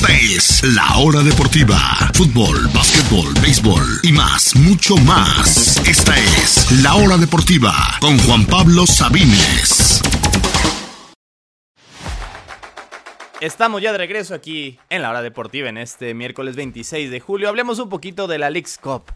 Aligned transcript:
Esta 0.00 0.12
es 0.12 0.62
La 0.76 0.98
Hora 0.98 1.24
Deportiva. 1.24 1.76
Fútbol, 2.14 2.68
básquetbol, 2.72 3.34
béisbol 3.42 3.82
y 4.04 4.12
más, 4.12 4.54
mucho 4.54 4.94
más. 4.94 5.76
Esta 5.88 6.16
es 6.16 6.70
La 6.84 6.94
Hora 6.94 7.16
Deportiva 7.16 7.74
con 8.00 8.16
Juan 8.20 8.46
Pablo 8.46 8.86
Sabines. 8.86 10.00
Estamos 13.40 13.82
ya 13.82 13.90
de 13.90 13.98
regreso 13.98 14.36
aquí 14.36 14.78
en 14.88 15.02
La 15.02 15.10
Hora 15.10 15.20
Deportiva 15.20 15.68
en 15.68 15.78
este 15.78 16.14
miércoles 16.14 16.54
26 16.54 17.10
de 17.10 17.18
julio. 17.18 17.48
Hablemos 17.48 17.80
un 17.80 17.88
poquito 17.88 18.28
de 18.28 18.38
la 18.38 18.50
League's 18.50 18.78
Cup. 18.78 19.10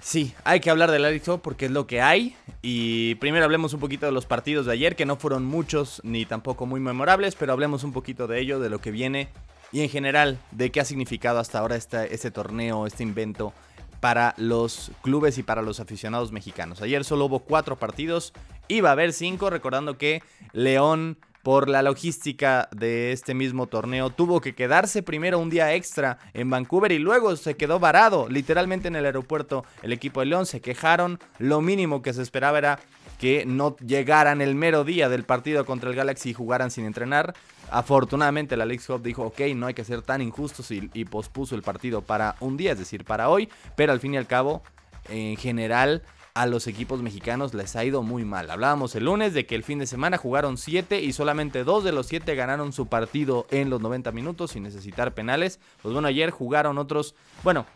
Sí, 0.00 0.32
hay 0.44 0.60
que 0.60 0.70
hablar 0.70 0.92
de 0.92 0.98
la 0.98 1.08
League's 1.08 1.28
Cup 1.28 1.42
porque 1.42 1.66
es 1.66 1.70
lo 1.70 1.86
que 1.86 2.00
hay. 2.00 2.34
Y 2.62 3.16
primero 3.16 3.44
hablemos 3.44 3.74
un 3.74 3.80
poquito 3.80 4.06
de 4.06 4.12
los 4.12 4.24
partidos 4.24 4.64
de 4.64 4.72
ayer, 4.72 4.96
que 4.96 5.04
no 5.04 5.16
fueron 5.16 5.44
muchos 5.44 6.00
ni 6.04 6.24
tampoco 6.24 6.64
muy 6.64 6.80
memorables, 6.80 7.34
pero 7.34 7.52
hablemos 7.52 7.84
un 7.84 7.92
poquito 7.92 8.26
de 8.26 8.40
ello, 8.40 8.60
de 8.60 8.70
lo 8.70 8.80
que 8.80 8.90
viene 8.90 9.28
y 9.74 9.80
en 9.80 9.88
general 9.88 10.38
de 10.52 10.70
qué 10.70 10.80
ha 10.80 10.84
significado 10.84 11.40
hasta 11.40 11.58
ahora 11.58 11.74
este 11.74 12.30
torneo, 12.30 12.86
este 12.86 13.02
invento 13.02 13.52
para 13.98 14.34
los 14.36 14.92
clubes 15.02 15.36
y 15.36 15.42
para 15.42 15.62
los 15.62 15.80
aficionados 15.80 16.30
mexicanos. 16.30 16.80
Ayer 16.80 17.02
solo 17.02 17.24
hubo 17.24 17.40
cuatro 17.40 17.76
partidos, 17.76 18.32
iba 18.68 18.90
a 18.90 18.92
haber 18.92 19.12
cinco, 19.12 19.50
recordando 19.50 19.98
que 19.98 20.22
León 20.52 21.18
por 21.42 21.68
la 21.68 21.82
logística 21.82 22.68
de 22.74 23.12
este 23.12 23.34
mismo 23.34 23.66
torneo, 23.66 24.08
tuvo 24.10 24.40
que 24.40 24.54
quedarse 24.54 25.02
primero 25.02 25.38
un 25.38 25.50
día 25.50 25.74
extra 25.74 26.18
en 26.32 26.48
Vancouver 26.48 26.90
y 26.90 26.98
luego 26.98 27.36
se 27.36 27.54
quedó 27.54 27.78
varado 27.78 28.28
literalmente 28.30 28.88
en 28.88 28.96
el 28.96 29.04
aeropuerto. 29.04 29.64
El 29.82 29.92
equipo 29.92 30.20
de 30.20 30.26
León 30.26 30.46
se 30.46 30.62
quejaron, 30.62 31.18
lo 31.38 31.60
mínimo 31.60 32.00
que 32.00 32.14
se 32.14 32.22
esperaba 32.22 32.56
era 32.56 32.80
que 33.18 33.44
no 33.44 33.76
llegaran 33.76 34.40
el 34.40 34.54
mero 34.54 34.84
día 34.84 35.10
del 35.10 35.24
partido 35.24 35.66
contra 35.66 35.90
el 35.90 35.96
Galaxy 35.96 36.30
y 36.30 36.34
jugaran 36.34 36.70
sin 36.70 36.86
entrenar. 36.86 37.34
Afortunadamente 37.70 38.56
la 38.56 38.66
League 38.66 38.82
Cup 38.86 39.02
dijo, 39.02 39.24
ok, 39.24 39.40
no 39.54 39.66
hay 39.66 39.74
que 39.74 39.84
ser 39.84 40.02
tan 40.02 40.22
injustos 40.22 40.70
y, 40.70 40.90
y, 40.94 41.04
pospuso 41.04 41.54
el 41.54 41.62
partido 41.62 42.02
para 42.02 42.36
un 42.40 42.56
día, 42.56 42.72
es 42.72 42.78
decir, 42.78 43.04
para 43.04 43.28
hoy, 43.28 43.48
pero 43.76 43.92
al 43.92 44.00
fin 44.00 44.14
y 44.14 44.16
al 44.16 44.26
cabo, 44.26 44.62
en 45.08 45.36
general, 45.36 46.02
a 46.34 46.46
los 46.46 46.66
equipos 46.66 47.00
mexicanos 47.00 47.54
les 47.54 47.76
ha 47.76 47.84
ido 47.84 48.02
muy 48.02 48.24
mal. 48.24 48.50
Hablábamos 48.50 48.94
el 48.96 49.04
lunes 49.04 49.34
de 49.34 49.46
que 49.46 49.54
el 49.54 49.62
fin 49.62 49.78
de 49.78 49.86
semana 49.86 50.18
jugaron 50.18 50.58
7 50.58 51.00
y 51.00 51.12
solamente 51.12 51.62
2 51.62 51.84
de 51.84 51.92
los 51.92 52.06
7 52.06 52.34
ganaron 52.34 52.72
su 52.72 52.86
partido 52.86 53.46
en 53.50 53.70
los 53.70 53.80
90 53.80 54.10
minutos 54.10 54.50
sin 54.50 54.64
necesitar 54.64 55.14
penales. 55.14 55.60
Pues 55.80 55.92
bueno, 55.92 56.08
ayer 56.08 56.30
jugaron 56.30 56.78
otros, 56.78 57.14
bueno, 57.44 57.66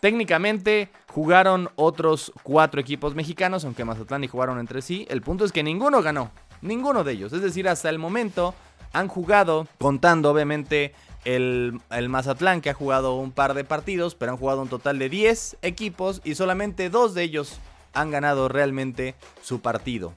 Técnicamente 0.00 0.90
jugaron 1.08 1.70
otros 1.74 2.32
cuatro 2.44 2.80
equipos 2.80 3.14
mexicanos, 3.14 3.64
aunque 3.64 3.84
Mazatlán 3.84 4.22
y 4.22 4.28
jugaron 4.28 4.60
entre 4.60 4.80
sí. 4.80 5.06
El 5.10 5.22
punto 5.22 5.44
es 5.44 5.50
que 5.50 5.64
ninguno 5.64 6.02
ganó, 6.02 6.30
ninguno 6.62 7.02
de 7.02 7.12
ellos. 7.12 7.32
Es 7.32 7.42
decir, 7.42 7.68
hasta 7.68 7.90
el 7.90 7.98
momento 7.98 8.54
han 8.98 9.08
jugado, 9.08 9.66
contando 9.78 10.30
obviamente 10.30 10.94
el, 11.24 11.80
el, 11.90 12.08
Mazatlán 12.08 12.60
que 12.60 12.70
ha 12.70 12.74
jugado 12.74 13.16
un 13.16 13.32
par 13.32 13.54
de 13.54 13.64
partidos, 13.64 14.14
pero 14.14 14.32
han 14.32 14.38
jugado 14.38 14.62
un 14.62 14.68
total 14.68 14.98
de 14.98 15.08
10 15.08 15.58
equipos 15.62 16.20
y 16.24 16.34
solamente 16.34 16.90
dos 16.90 17.14
de 17.14 17.22
ellos 17.22 17.58
han 17.94 18.10
ganado 18.10 18.48
realmente 18.48 19.14
su 19.42 19.60
partido 19.60 20.14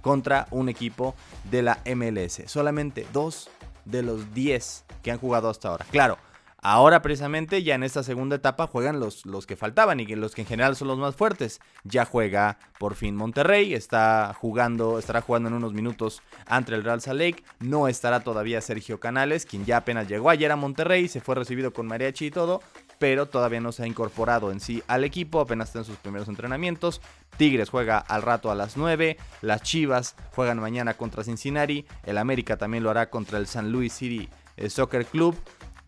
contra 0.00 0.46
un 0.50 0.68
equipo 0.68 1.14
de 1.50 1.62
la 1.62 1.78
MLS. 1.94 2.42
Solamente 2.46 3.06
dos 3.12 3.50
de 3.84 4.02
los 4.02 4.34
10 4.34 4.84
que 5.02 5.10
han 5.10 5.18
jugado 5.18 5.48
hasta 5.48 5.68
ahora. 5.68 5.86
Claro, 5.90 6.18
Ahora 6.64 7.02
precisamente 7.02 7.64
ya 7.64 7.74
en 7.74 7.82
esta 7.82 8.04
segunda 8.04 8.36
etapa 8.36 8.68
juegan 8.68 9.00
los, 9.00 9.26
los 9.26 9.46
que 9.46 9.56
faltaban 9.56 9.98
y 9.98 10.06
los 10.06 10.32
que 10.32 10.42
en 10.42 10.46
general 10.46 10.76
son 10.76 10.86
los 10.86 10.96
más 10.96 11.16
fuertes. 11.16 11.60
Ya 11.82 12.04
juega 12.04 12.56
por 12.78 12.94
fin 12.94 13.16
Monterrey, 13.16 13.74
está 13.74 14.32
jugando, 14.38 15.00
estará 15.00 15.22
jugando 15.22 15.48
en 15.48 15.56
unos 15.56 15.72
minutos 15.72 16.22
ante 16.46 16.72
el 16.72 16.84
Real 16.84 17.00
Salt 17.00 17.18
Lake. 17.18 17.42
No 17.58 17.88
estará 17.88 18.20
todavía 18.20 18.60
Sergio 18.60 19.00
Canales, 19.00 19.44
quien 19.44 19.64
ya 19.64 19.78
apenas 19.78 20.06
llegó 20.06 20.30
ayer 20.30 20.52
a 20.52 20.56
Monterrey, 20.56 21.08
se 21.08 21.20
fue 21.20 21.34
recibido 21.34 21.72
con 21.72 21.88
mariachi 21.88 22.26
y 22.26 22.30
todo, 22.30 22.62
pero 23.00 23.26
todavía 23.26 23.60
no 23.60 23.72
se 23.72 23.82
ha 23.82 23.88
incorporado 23.88 24.52
en 24.52 24.60
sí 24.60 24.84
al 24.86 25.02
equipo, 25.02 25.40
apenas 25.40 25.70
está 25.70 25.80
en 25.80 25.84
sus 25.84 25.96
primeros 25.96 26.28
entrenamientos. 26.28 27.00
Tigres 27.38 27.70
juega 27.70 27.98
al 27.98 28.22
rato 28.22 28.52
a 28.52 28.54
las 28.54 28.76
9, 28.76 29.16
las 29.40 29.62
Chivas 29.62 30.14
juegan 30.32 30.60
mañana 30.60 30.94
contra 30.94 31.24
Cincinnati, 31.24 31.86
el 32.04 32.18
América 32.18 32.56
también 32.56 32.84
lo 32.84 32.90
hará 32.90 33.10
contra 33.10 33.38
el 33.38 33.48
San 33.48 33.72
Luis 33.72 33.94
City 33.94 34.28
eh, 34.56 34.70
Soccer 34.70 35.06
Club 35.06 35.36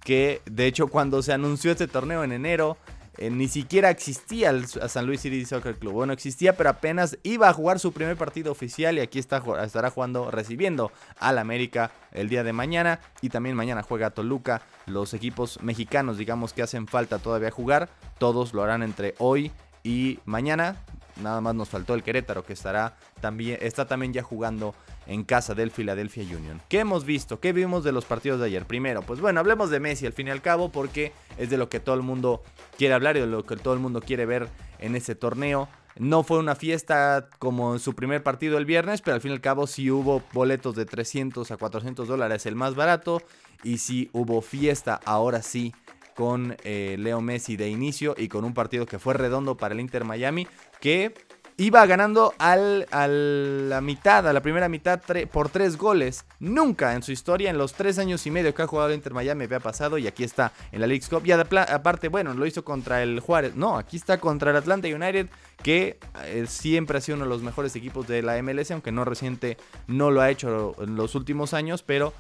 que 0.04 0.42
de 0.44 0.66
hecho 0.66 0.88
cuando 0.88 1.22
se 1.22 1.32
anunció 1.32 1.72
este 1.72 1.88
torneo 1.88 2.22
en 2.22 2.32
enero, 2.32 2.76
eh, 3.16 3.30
ni 3.30 3.46
siquiera 3.46 3.90
existía 3.90 4.50
el 4.50 4.66
San 4.66 5.06
Luis 5.06 5.20
City 5.20 5.44
Soccer 5.44 5.76
Club. 5.76 5.92
Bueno, 5.92 6.12
existía, 6.12 6.56
pero 6.56 6.70
apenas 6.70 7.16
iba 7.22 7.48
a 7.48 7.52
jugar 7.52 7.78
su 7.78 7.92
primer 7.92 8.16
partido 8.16 8.50
oficial 8.50 8.98
y 8.98 9.00
aquí 9.00 9.18
está, 9.18 9.42
estará 9.62 9.90
jugando, 9.90 10.30
recibiendo 10.30 10.90
al 11.18 11.38
América 11.38 11.92
el 12.12 12.28
día 12.28 12.42
de 12.42 12.52
mañana. 12.52 13.00
Y 13.22 13.28
también 13.28 13.54
mañana 13.54 13.82
juega 13.82 14.10
Toluca. 14.10 14.62
Los 14.86 15.14
equipos 15.14 15.62
mexicanos, 15.62 16.18
digamos 16.18 16.52
que 16.52 16.62
hacen 16.62 16.88
falta 16.88 17.18
todavía 17.18 17.50
jugar, 17.50 17.88
todos 18.18 18.52
lo 18.52 18.62
harán 18.62 18.82
entre 18.82 19.14
hoy 19.18 19.52
y 19.84 20.18
mañana. 20.24 20.76
Nada 21.22 21.40
más 21.40 21.54
nos 21.54 21.68
faltó 21.68 21.94
el 21.94 22.02
Querétaro 22.02 22.44
que 22.44 22.54
estará 22.54 22.96
también, 23.20 23.58
está 23.62 23.86
también 23.86 24.12
ya 24.12 24.24
jugando 24.24 24.74
en 25.06 25.24
casa 25.24 25.54
del 25.54 25.70
Philadelphia 25.70 26.24
Union. 26.24 26.60
¿Qué 26.68 26.80
hemos 26.80 27.04
visto? 27.04 27.40
¿Qué 27.40 27.52
vimos 27.52 27.84
de 27.84 27.92
los 27.92 28.04
partidos 28.04 28.40
de 28.40 28.46
ayer? 28.46 28.66
Primero, 28.66 29.02
pues 29.02 29.20
bueno, 29.20 29.40
hablemos 29.40 29.70
de 29.70 29.80
Messi 29.80 30.06
al 30.06 30.12
fin 30.12 30.28
y 30.28 30.30
al 30.30 30.42
cabo 30.42 30.70
porque 30.70 31.12
es 31.38 31.50
de 31.50 31.56
lo 31.56 31.68
que 31.68 31.80
todo 31.80 31.94
el 31.94 32.02
mundo 32.02 32.42
quiere 32.78 32.94
hablar 32.94 33.16
y 33.16 33.20
de 33.20 33.26
lo 33.26 33.44
que 33.44 33.56
todo 33.56 33.74
el 33.74 33.80
mundo 33.80 34.00
quiere 34.00 34.26
ver 34.26 34.48
en 34.78 34.96
ese 34.96 35.14
torneo. 35.14 35.68
No 35.96 36.24
fue 36.24 36.38
una 36.38 36.56
fiesta 36.56 37.28
como 37.38 37.74
en 37.74 37.78
su 37.78 37.94
primer 37.94 38.22
partido 38.22 38.58
el 38.58 38.64
viernes, 38.64 39.00
pero 39.00 39.14
al 39.14 39.20
fin 39.20 39.30
y 39.30 39.34
al 39.34 39.40
cabo 39.40 39.66
sí 39.66 39.90
hubo 39.90 40.22
boletos 40.32 40.74
de 40.74 40.86
300 40.86 41.50
a 41.50 41.56
400 41.56 42.08
dólares, 42.08 42.46
el 42.46 42.56
más 42.56 42.74
barato. 42.74 43.22
Y 43.62 43.78
sí 43.78 44.10
hubo 44.12 44.42
fiesta, 44.42 45.00
ahora 45.04 45.40
sí, 45.40 45.72
con 46.14 46.56
eh, 46.64 46.96
Leo 46.98 47.20
Messi 47.20 47.56
de 47.56 47.68
inicio 47.68 48.14
y 48.16 48.28
con 48.28 48.44
un 48.44 48.54
partido 48.54 48.86
que 48.86 48.98
fue 48.98 49.14
redondo 49.14 49.56
para 49.56 49.74
el 49.74 49.80
Inter 49.80 50.04
Miami, 50.04 50.46
que 50.80 51.14
iba 51.56 51.86
ganando 51.86 52.34
al, 52.38 52.86
a 52.90 53.06
la 53.06 53.80
mitad, 53.80 54.26
a 54.26 54.32
la 54.32 54.42
primera 54.42 54.68
mitad 54.68 55.00
por 55.30 55.48
tres 55.48 55.76
goles. 55.76 56.24
Nunca 56.40 56.94
en 56.94 57.02
su 57.02 57.12
historia, 57.12 57.50
en 57.50 57.58
los 57.58 57.74
tres 57.74 57.98
años 57.98 58.26
y 58.26 58.30
medio 58.30 58.54
que 58.54 58.62
ha 58.62 58.66
jugado 58.66 58.92
Inter 58.92 59.14
Miami, 59.14 59.44
había 59.44 59.60
pasado 59.60 59.98
y 59.98 60.06
aquí 60.06 60.24
está 60.24 60.52
en 60.72 60.80
la 60.80 60.86
League 60.86 61.04
Cup. 61.08 61.22
Y 61.24 61.32
aparte, 61.32 62.08
bueno, 62.08 62.34
lo 62.34 62.46
hizo 62.46 62.64
contra 62.64 63.02
el 63.02 63.20
Juárez. 63.20 63.54
No, 63.54 63.76
aquí 63.76 63.96
está 63.96 64.18
contra 64.18 64.50
el 64.50 64.56
Atlanta 64.56 64.88
United, 64.88 65.28
que 65.62 65.98
eh, 66.24 66.46
siempre 66.48 66.98
ha 66.98 67.00
sido 67.00 67.16
uno 67.16 67.24
de 67.24 67.30
los 67.30 67.42
mejores 67.42 67.76
equipos 67.76 68.06
de 68.06 68.22
la 68.22 68.40
MLS, 68.42 68.70
aunque 68.72 68.92
no 68.92 69.04
reciente, 69.04 69.56
no 69.86 70.10
lo 70.10 70.20
ha 70.20 70.30
hecho 70.30 70.74
en 70.80 70.96
los 70.96 71.14
últimos 71.14 71.54
años, 71.54 71.82
pero 71.82 72.12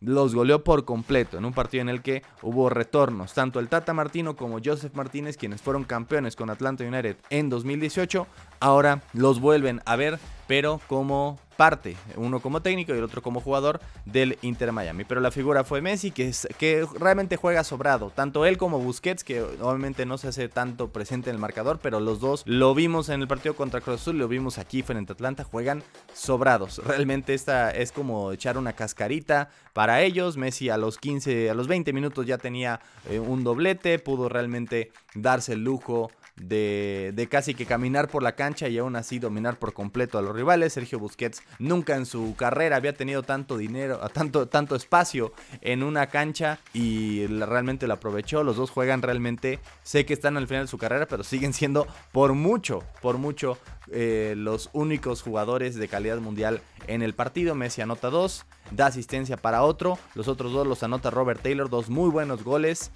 los 0.00 0.34
goleó 0.34 0.64
por 0.64 0.84
completo 0.84 1.38
en 1.38 1.44
un 1.44 1.52
partido 1.52 1.82
en 1.82 1.88
el 1.88 2.02
que 2.02 2.22
hubo 2.42 2.68
retornos. 2.68 3.34
Tanto 3.34 3.60
el 3.60 3.68
Tata 3.68 3.94
Martino 3.94 4.36
como 4.36 4.58
Joseph 4.64 4.94
Martínez, 4.94 5.36
quienes 5.36 5.62
fueron 5.62 5.84
campeones 5.84 6.36
con 6.36 6.50
Atlanta 6.50 6.84
United 6.84 7.16
en 7.30 7.48
2018, 7.48 8.26
ahora 8.60 9.02
los 9.12 9.40
vuelven 9.40 9.80
a 9.84 9.96
ver, 9.96 10.18
pero 10.46 10.80
como 10.86 11.38
parte, 11.58 11.96
uno 12.14 12.38
como 12.38 12.62
técnico 12.62 12.94
y 12.94 12.98
el 12.98 13.02
otro 13.02 13.20
como 13.20 13.40
jugador 13.40 13.80
del 14.04 14.38
Inter 14.42 14.70
Miami. 14.70 15.02
Pero 15.02 15.20
la 15.20 15.32
figura 15.32 15.64
fue 15.64 15.82
Messi, 15.82 16.12
que, 16.12 16.28
es, 16.28 16.46
que 16.56 16.86
realmente 17.00 17.36
juega 17.36 17.64
sobrado. 17.64 18.12
Tanto 18.14 18.46
él 18.46 18.56
como 18.56 18.78
Busquets, 18.78 19.24
que 19.24 19.42
obviamente 19.42 20.06
no 20.06 20.18
se 20.18 20.28
hace 20.28 20.48
tanto 20.48 20.92
presente 20.92 21.30
en 21.30 21.34
el 21.34 21.40
marcador, 21.40 21.80
pero 21.82 21.98
los 21.98 22.20
dos 22.20 22.44
lo 22.46 22.76
vimos 22.76 23.08
en 23.08 23.22
el 23.22 23.26
partido 23.26 23.56
contra 23.56 23.80
Cruz 23.80 24.02
Azul, 24.02 24.18
lo 24.18 24.28
vimos 24.28 24.56
aquí 24.56 24.84
frente 24.84 25.10
a 25.10 25.14
Atlanta, 25.14 25.42
juegan 25.42 25.82
sobrados. 26.14 26.78
Realmente 26.86 27.34
esta 27.34 27.72
es 27.72 27.90
como 27.90 28.30
echar 28.30 28.56
una 28.56 28.74
cascarita 28.74 29.50
para 29.72 30.00
ellos. 30.02 30.36
Messi 30.36 30.70
a 30.70 30.76
los 30.76 30.96
15, 30.96 31.50
a 31.50 31.54
los 31.54 31.66
20 31.66 31.92
minutos 31.92 32.24
ya 32.24 32.38
tenía 32.38 32.78
eh, 33.10 33.18
un 33.18 33.42
doblete, 33.42 33.98
pudo 33.98 34.28
realmente 34.28 34.92
darse 35.16 35.54
el 35.54 35.64
lujo 35.64 36.12
de, 36.40 37.28
casi 37.30 37.54
que 37.54 37.66
caminar 37.66 38.08
por 38.08 38.22
la 38.22 38.32
cancha 38.32 38.68
y 38.68 38.78
aún 38.78 38.96
así 38.96 39.18
dominar 39.18 39.58
por 39.58 39.72
completo 39.72 40.18
a 40.18 40.22
los 40.22 40.34
rivales. 40.34 40.72
Sergio 40.72 40.98
Busquets 40.98 41.42
nunca 41.58 41.96
en 41.96 42.06
su 42.06 42.34
carrera 42.36 42.76
había 42.76 42.92
tenido 42.92 43.22
tanto 43.22 43.56
dinero, 43.56 43.98
tanto, 44.12 44.48
tanto 44.48 44.76
espacio 44.76 45.32
en 45.60 45.82
una 45.82 46.08
cancha 46.08 46.58
y 46.72 47.26
realmente 47.26 47.86
lo 47.86 47.94
aprovechó. 47.94 48.42
Los 48.42 48.56
dos 48.56 48.70
juegan 48.70 49.02
realmente, 49.02 49.58
sé 49.82 50.06
que 50.06 50.14
están 50.14 50.36
al 50.36 50.46
final 50.46 50.64
de 50.64 50.68
su 50.68 50.78
carrera, 50.78 51.06
pero 51.06 51.24
siguen 51.24 51.52
siendo 51.52 51.86
por 52.12 52.34
mucho, 52.34 52.82
por 53.00 53.18
mucho 53.18 53.58
eh, 53.90 54.34
los 54.36 54.70
únicos 54.72 55.22
jugadores 55.22 55.74
de 55.74 55.88
calidad 55.88 56.18
mundial 56.18 56.60
en 56.86 57.02
el 57.02 57.14
partido. 57.14 57.54
Messi 57.54 57.80
anota 57.80 58.10
dos, 58.10 58.44
da 58.70 58.86
asistencia 58.86 59.36
para 59.36 59.62
otro, 59.62 59.98
los 60.14 60.28
otros 60.28 60.52
dos 60.52 60.66
los 60.66 60.82
anota 60.82 61.10
Robert 61.10 61.40
Taylor, 61.42 61.68
dos 61.70 61.88
muy 61.88 62.10
buenos 62.10 62.44
goles. 62.44 62.90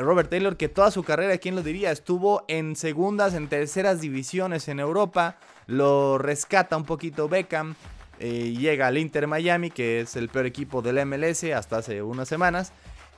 Robert 0.00 0.30
Taylor, 0.30 0.56
que 0.56 0.68
toda 0.68 0.90
su 0.90 1.02
carrera, 1.02 1.38
¿quién 1.38 1.54
lo 1.54 1.62
diría? 1.62 1.90
Estuvo 1.90 2.44
en 2.48 2.76
segundas, 2.76 3.34
en 3.34 3.48
terceras 3.48 4.00
divisiones 4.00 4.68
en 4.68 4.80
Europa. 4.80 5.36
Lo 5.66 6.18
rescata 6.18 6.76
un 6.76 6.84
poquito 6.84 7.28
Beckham. 7.28 7.74
Eh, 8.18 8.54
llega 8.58 8.86
al 8.86 8.98
Inter 8.98 9.26
Miami, 9.26 9.70
que 9.70 10.00
es 10.00 10.16
el 10.16 10.28
peor 10.28 10.46
equipo 10.46 10.82
del 10.82 11.04
MLS 11.06 11.44
hasta 11.44 11.78
hace 11.78 12.02
unas 12.02 12.28
semanas. 12.28 12.72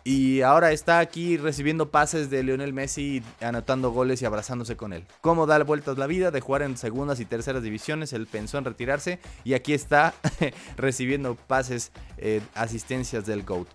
Y 0.04 0.40
ahora 0.40 0.72
está 0.72 0.98
aquí 0.98 1.36
recibiendo 1.36 1.90
pases 1.90 2.28
de 2.28 2.42
Lionel 2.42 2.72
Messi, 2.72 3.22
anotando 3.40 3.92
goles 3.92 4.20
y 4.20 4.24
abrazándose 4.24 4.76
con 4.76 4.92
él. 4.92 5.04
¿Cómo 5.20 5.46
da 5.46 5.62
vueltas 5.62 5.96
la 5.96 6.08
vida 6.08 6.32
de 6.32 6.40
jugar 6.40 6.62
en 6.62 6.76
segundas 6.76 7.20
y 7.20 7.24
terceras 7.24 7.62
divisiones? 7.62 8.12
Él 8.12 8.26
pensó 8.26 8.58
en 8.58 8.64
retirarse 8.64 9.20
y 9.44 9.54
aquí 9.54 9.74
está 9.74 10.12
recibiendo 10.76 11.36
pases, 11.36 11.92
eh, 12.18 12.40
asistencias 12.54 13.26
del 13.26 13.44
GOAT. 13.44 13.68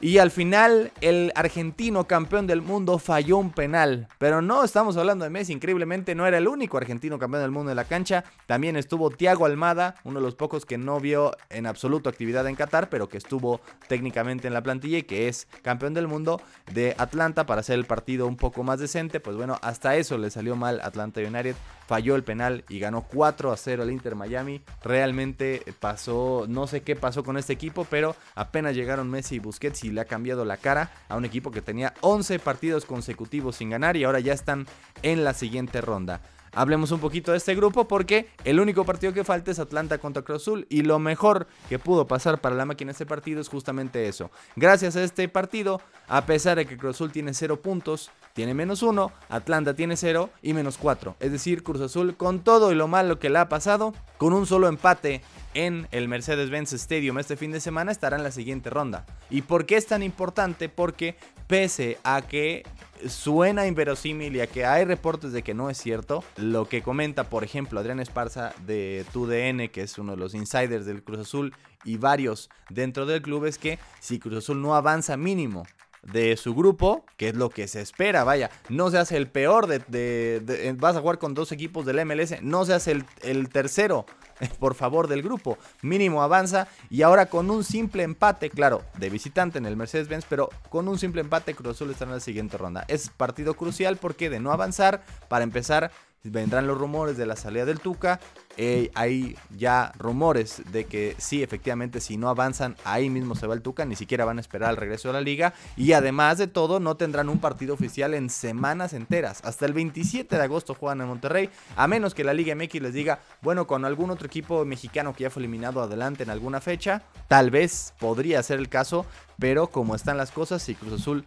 Y 0.00 0.18
al 0.18 0.30
final, 0.30 0.92
el 1.00 1.32
argentino 1.34 2.04
campeón 2.04 2.46
del 2.46 2.62
mundo 2.62 2.98
falló 2.98 3.38
un 3.38 3.52
penal. 3.52 4.08
Pero 4.18 4.42
no 4.42 4.64
estamos 4.64 4.96
hablando 4.96 5.24
de 5.24 5.30
Messi, 5.30 5.52
increíblemente 5.52 6.14
no 6.14 6.26
era 6.26 6.38
el 6.38 6.48
único 6.48 6.76
argentino 6.76 7.18
campeón 7.18 7.42
del 7.42 7.50
mundo 7.50 7.70
en 7.70 7.76
la 7.76 7.84
cancha. 7.84 8.24
También 8.46 8.76
estuvo 8.76 9.10
Thiago 9.10 9.46
Almada, 9.46 9.96
uno 10.04 10.20
de 10.20 10.26
los 10.26 10.34
pocos 10.34 10.66
que 10.66 10.78
no 10.78 11.00
vio 11.00 11.32
en 11.50 11.66
absoluto 11.66 12.10
actividad 12.10 12.46
en 12.46 12.56
Qatar, 12.56 12.88
pero 12.88 13.08
que 13.08 13.18
estuvo 13.18 13.60
técnicamente 13.88 14.48
en 14.48 14.54
la 14.54 14.62
plantilla 14.62 14.98
y 14.98 15.02
que 15.04 15.28
es 15.28 15.46
campeón 15.62 15.94
del 15.94 16.08
mundo 16.08 16.40
de 16.72 16.94
Atlanta 16.98 17.46
para 17.46 17.60
hacer 17.60 17.78
el 17.78 17.84
partido 17.84 18.26
un 18.26 18.36
poco 18.36 18.62
más 18.62 18.78
decente. 18.80 19.20
Pues 19.20 19.36
bueno, 19.36 19.58
hasta 19.62 19.96
eso 19.96 20.18
le 20.18 20.30
salió 20.30 20.56
mal 20.56 20.80
Atlanta 20.82 21.20
United. 21.20 21.56
Falló 21.86 22.16
el 22.16 22.24
penal 22.24 22.64
y 22.68 22.78
ganó 22.78 23.02
4 23.02 23.52
a 23.52 23.56
0 23.56 23.82
el 23.82 23.90
Inter 23.90 24.14
Miami. 24.14 24.62
Realmente 24.82 25.62
pasó, 25.80 26.46
no 26.48 26.66
sé 26.66 26.82
qué 26.82 26.96
pasó 26.96 27.22
con 27.22 27.36
este 27.36 27.52
equipo, 27.52 27.86
pero 27.88 28.16
apenas 28.34 28.74
llegaron 28.74 29.10
Messi 29.10 29.36
y 29.36 29.38
Busquets 29.38 29.84
y 29.84 29.90
le 29.90 30.00
ha 30.00 30.06
cambiado 30.06 30.44
la 30.44 30.56
cara 30.56 30.90
a 31.08 31.16
un 31.16 31.24
equipo 31.24 31.50
que 31.50 31.62
tenía 31.62 31.94
11 32.00 32.38
partidos 32.38 32.84
consecutivos 32.84 33.56
sin 33.56 33.70
ganar 33.70 33.96
y 33.96 34.04
ahora 34.04 34.20
ya 34.20 34.32
están 34.32 34.66
en 35.02 35.24
la 35.24 35.34
siguiente 35.34 35.80
ronda. 35.80 36.20
Hablemos 36.56 36.92
un 36.92 37.00
poquito 37.00 37.32
de 37.32 37.38
este 37.38 37.54
grupo 37.54 37.88
porque 37.88 38.28
el 38.44 38.60
único 38.60 38.84
partido 38.84 39.12
que 39.12 39.24
falta 39.24 39.50
es 39.50 39.58
Atlanta 39.58 39.98
contra 39.98 40.22
Cruz 40.22 40.42
Azul 40.42 40.66
y 40.70 40.82
lo 40.82 41.00
mejor 41.00 41.48
que 41.68 41.80
pudo 41.80 42.06
pasar 42.06 42.40
para 42.40 42.54
la 42.54 42.64
máquina 42.64 42.92
este 42.92 43.06
partido 43.06 43.40
es 43.40 43.48
justamente 43.48 44.06
eso. 44.06 44.30
Gracias 44.54 44.94
a 44.94 45.02
este 45.02 45.28
partido, 45.28 45.80
a 46.06 46.26
pesar 46.26 46.56
de 46.56 46.66
que 46.66 46.76
Cruz 46.76 46.96
Azul 46.96 47.10
tiene 47.10 47.34
0 47.34 47.60
puntos, 47.60 48.10
tiene 48.34 48.54
menos 48.54 48.82
1, 48.82 49.12
Atlanta 49.28 49.74
tiene 49.74 49.96
0 49.96 50.30
y 50.42 50.52
menos 50.52 50.78
4. 50.78 51.16
Es 51.18 51.32
decir, 51.32 51.64
Cruz 51.64 51.80
Azul 51.80 52.16
con 52.16 52.44
todo 52.44 52.70
y 52.70 52.76
lo 52.76 52.86
malo 52.86 53.18
que 53.18 53.30
le 53.30 53.38
ha 53.40 53.48
pasado, 53.48 53.92
con 54.18 54.32
un 54.32 54.46
solo 54.46 54.68
empate 54.68 55.22
en 55.54 55.88
el 55.92 56.08
Mercedes-Benz 56.08 56.72
Stadium 56.74 57.18
este 57.18 57.36
fin 57.36 57.52
de 57.52 57.60
semana 57.60 57.92
estará 57.92 58.16
en 58.16 58.22
la 58.22 58.30
siguiente 58.30 58.70
ronda. 58.70 59.06
¿Y 59.30 59.42
por 59.42 59.66
qué 59.66 59.76
es 59.76 59.86
tan 59.86 60.02
importante? 60.02 60.68
Porque 60.68 61.16
pese 61.46 61.98
a 62.04 62.22
que 62.22 62.64
suena 63.08 63.66
inverosímil 63.66 64.36
y 64.36 64.40
a 64.40 64.46
que 64.46 64.64
hay 64.64 64.84
reportes 64.84 65.32
de 65.32 65.42
que 65.42 65.54
no 65.54 65.70
es 65.70 65.78
cierto, 65.78 66.24
lo 66.36 66.68
que 66.68 66.82
comenta 66.82 67.28
por 67.28 67.44
ejemplo 67.44 67.80
Adrián 67.80 68.00
Esparza 68.00 68.52
de 68.66 69.04
TUDN, 69.12 69.68
que 69.68 69.82
es 69.82 69.98
uno 69.98 70.12
de 70.12 70.18
los 70.18 70.34
insiders 70.34 70.86
del 70.86 71.02
Cruz 71.02 71.20
Azul 71.20 71.54
y 71.84 71.96
varios 71.96 72.50
dentro 72.70 73.06
del 73.06 73.22
club, 73.22 73.44
es 73.44 73.58
que 73.58 73.78
si 74.00 74.18
Cruz 74.18 74.38
Azul 74.38 74.60
no 74.60 74.74
avanza 74.74 75.16
mínimo 75.16 75.64
de 76.02 76.36
su 76.36 76.54
grupo, 76.54 77.04
que 77.16 77.28
es 77.28 77.34
lo 77.34 77.50
que 77.50 77.66
se 77.66 77.80
espera, 77.80 78.24
vaya, 78.24 78.50
no 78.68 78.90
se 78.90 78.98
hace 78.98 79.16
el 79.16 79.26
peor 79.26 79.66
de, 79.66 80.74
vas 80.78 80.96
a 80.96 81.00
jugar 81.00 81.18
con 81.18 81.34
dos 81.34 81.52
equipos 81.52 81.86
del 81.86 82.04
MLS, 82.04 82.42
no 82.42 82.64
se 82.64 82.74
hace 82.74 82.92
el, 82.92 83.04
el 83.22 83.48
tercero 83.48 84.04
por 84.58 84.74
favor 84.74 85.08
del 85.08 85.22
grupo. 85.22 85.58
Mínimo 85.82 86.22
avanza 86.22 86.68
y 86.90 87.02
ahora 87.02 87.26
con 87.26 87.50
un 87.50 87.64
simple 87.64 88.02
empate, 88.02 88.50
claro, 88.50 88.82
de 88.98 89.10
visitante 89.10 89.58
en 89.58 89.66
el 89.66 89.76
Mercedes-Benz, 89.76 90.26
pero 90.28 90.50
con 90.68 90.88
un 90.88 90.98
simple 90.98 91.20
empate 91.20 91.54
Cruz 91.54 91.76
Azul 91.76 91.90
está 91.90 92.04
en 92.04 92.12
la 92.12 92.20
siguiente 92.20 92.58
ronda. 92.58 92.84
Es 92.88 93.10
partido 93.10 93.54
crucial 93.54 93.96
porque 93.96 94.30
de 94.30 94.40
no 94.40 94.52
avanzar, 94.52 95.04
para 95.28 95.44
empezar, 95.44 95.90
vendrán 96.24 96.66
los 96.66 96.78
rumores 96.78 97.16
de 97.16 97.26
la 97.26 97.36
salida 97.36 97.64
del 97.64 97.80
Tuca. 97.80 98.20
Eh, 98.56 98.90
hay 98.94 99.36
ya 99.56 99.92
rumores 99.98 100.62
de 100.70 100.84
que 100.84 101.16
sí, 101.18 101.42
efectivamente, 101.42 102.00
si 102.00 102.16
no 102.16 102.28
avanzan, 102.28 102.76
ahí 102.84 103.10
mismo 103.10 103.34
se 103.34 103.46
va 103.46 103.54
el 103.54 103.62
Tuca, 103.62 103.84
ni 103.84 103.96
siquiera 103.96 104.24
van 104.24 104.38
a 104.38 104.40
esperar 104.40 104.70
al 104.70 104.76
regreso 104.76 105.08
de 105.08 105.14
la 105.14 105.20
liga. 105.20 105.54
Y 105.76 105.92
además 105.92 106.38
de 106.38 106.46
todo, 106.46 106.80
no 106.80 106.96
tendrán 106.96 107.28
un 107.28 107.38
partido 107.38 107.74
oficial 107.74 108.14
en 108.14 108.30
semanas 108.30 108.92
enteras. 108.92 109.40
Hasta 109.44 109.66
el 109.66 109.72
27 109.72 110.36
de 110.36 110.42
agosto 110.42 110.74
juegan 110.74 111.00
en 111.00 111.08
Monterrey, 111.08 111.50
a 111.76 111.86
menos 111.86 112.14
que 112.14 112.24
la 112.24 112.34
Liga 112.34 112.54
MX 112.54 112.74
les 112.80 112.94
diga, 112.94 113.20
bueno, 113.42 113.66
con 113.66 113.84
algún 113.84 114.10
otro 114.10 114.26
equipo 114.26 114.64
mexicano 114.64 115.14
que 115.14 115.24
ya 115.24 115.30
fue 115.30 115.40
eliminado 115.40 115.82
adelante 115.82 116.22
en 116.22 116.30
alguna 116.30 116.60
fecha, 116.60 117.02
tal 117.28 117.50
vez 117.50 117.94
podría 117.98 118.42
ser 118.42 118.58
el 118.58 118.68
caso, 118.68 119.06
pero 119.38 119.66
como 119.66 119.94
están 119.94 120.16
las 120.16 120.30
cosas, 120.30 120.62
si 120.62 120.74
Cruz 120.74 121.00
Azul 121.00 121.24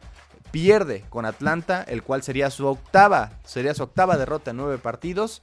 pierde 0.52 1.06
con 1.10 1.26
Atlanta, 1.26 1.84
el 1.84 2.04
cual 2.04 2.24
sería 2.24 2.50
su 2.50 2.68
octava, 2.68 3.32
sería 3.44 3.74
su 3.74 3.84
octava 3.84 4.18
derrota 4.18 4.52
en 4.52 4.58
nueve 4.58 4.78
partidos. 4.78 5.42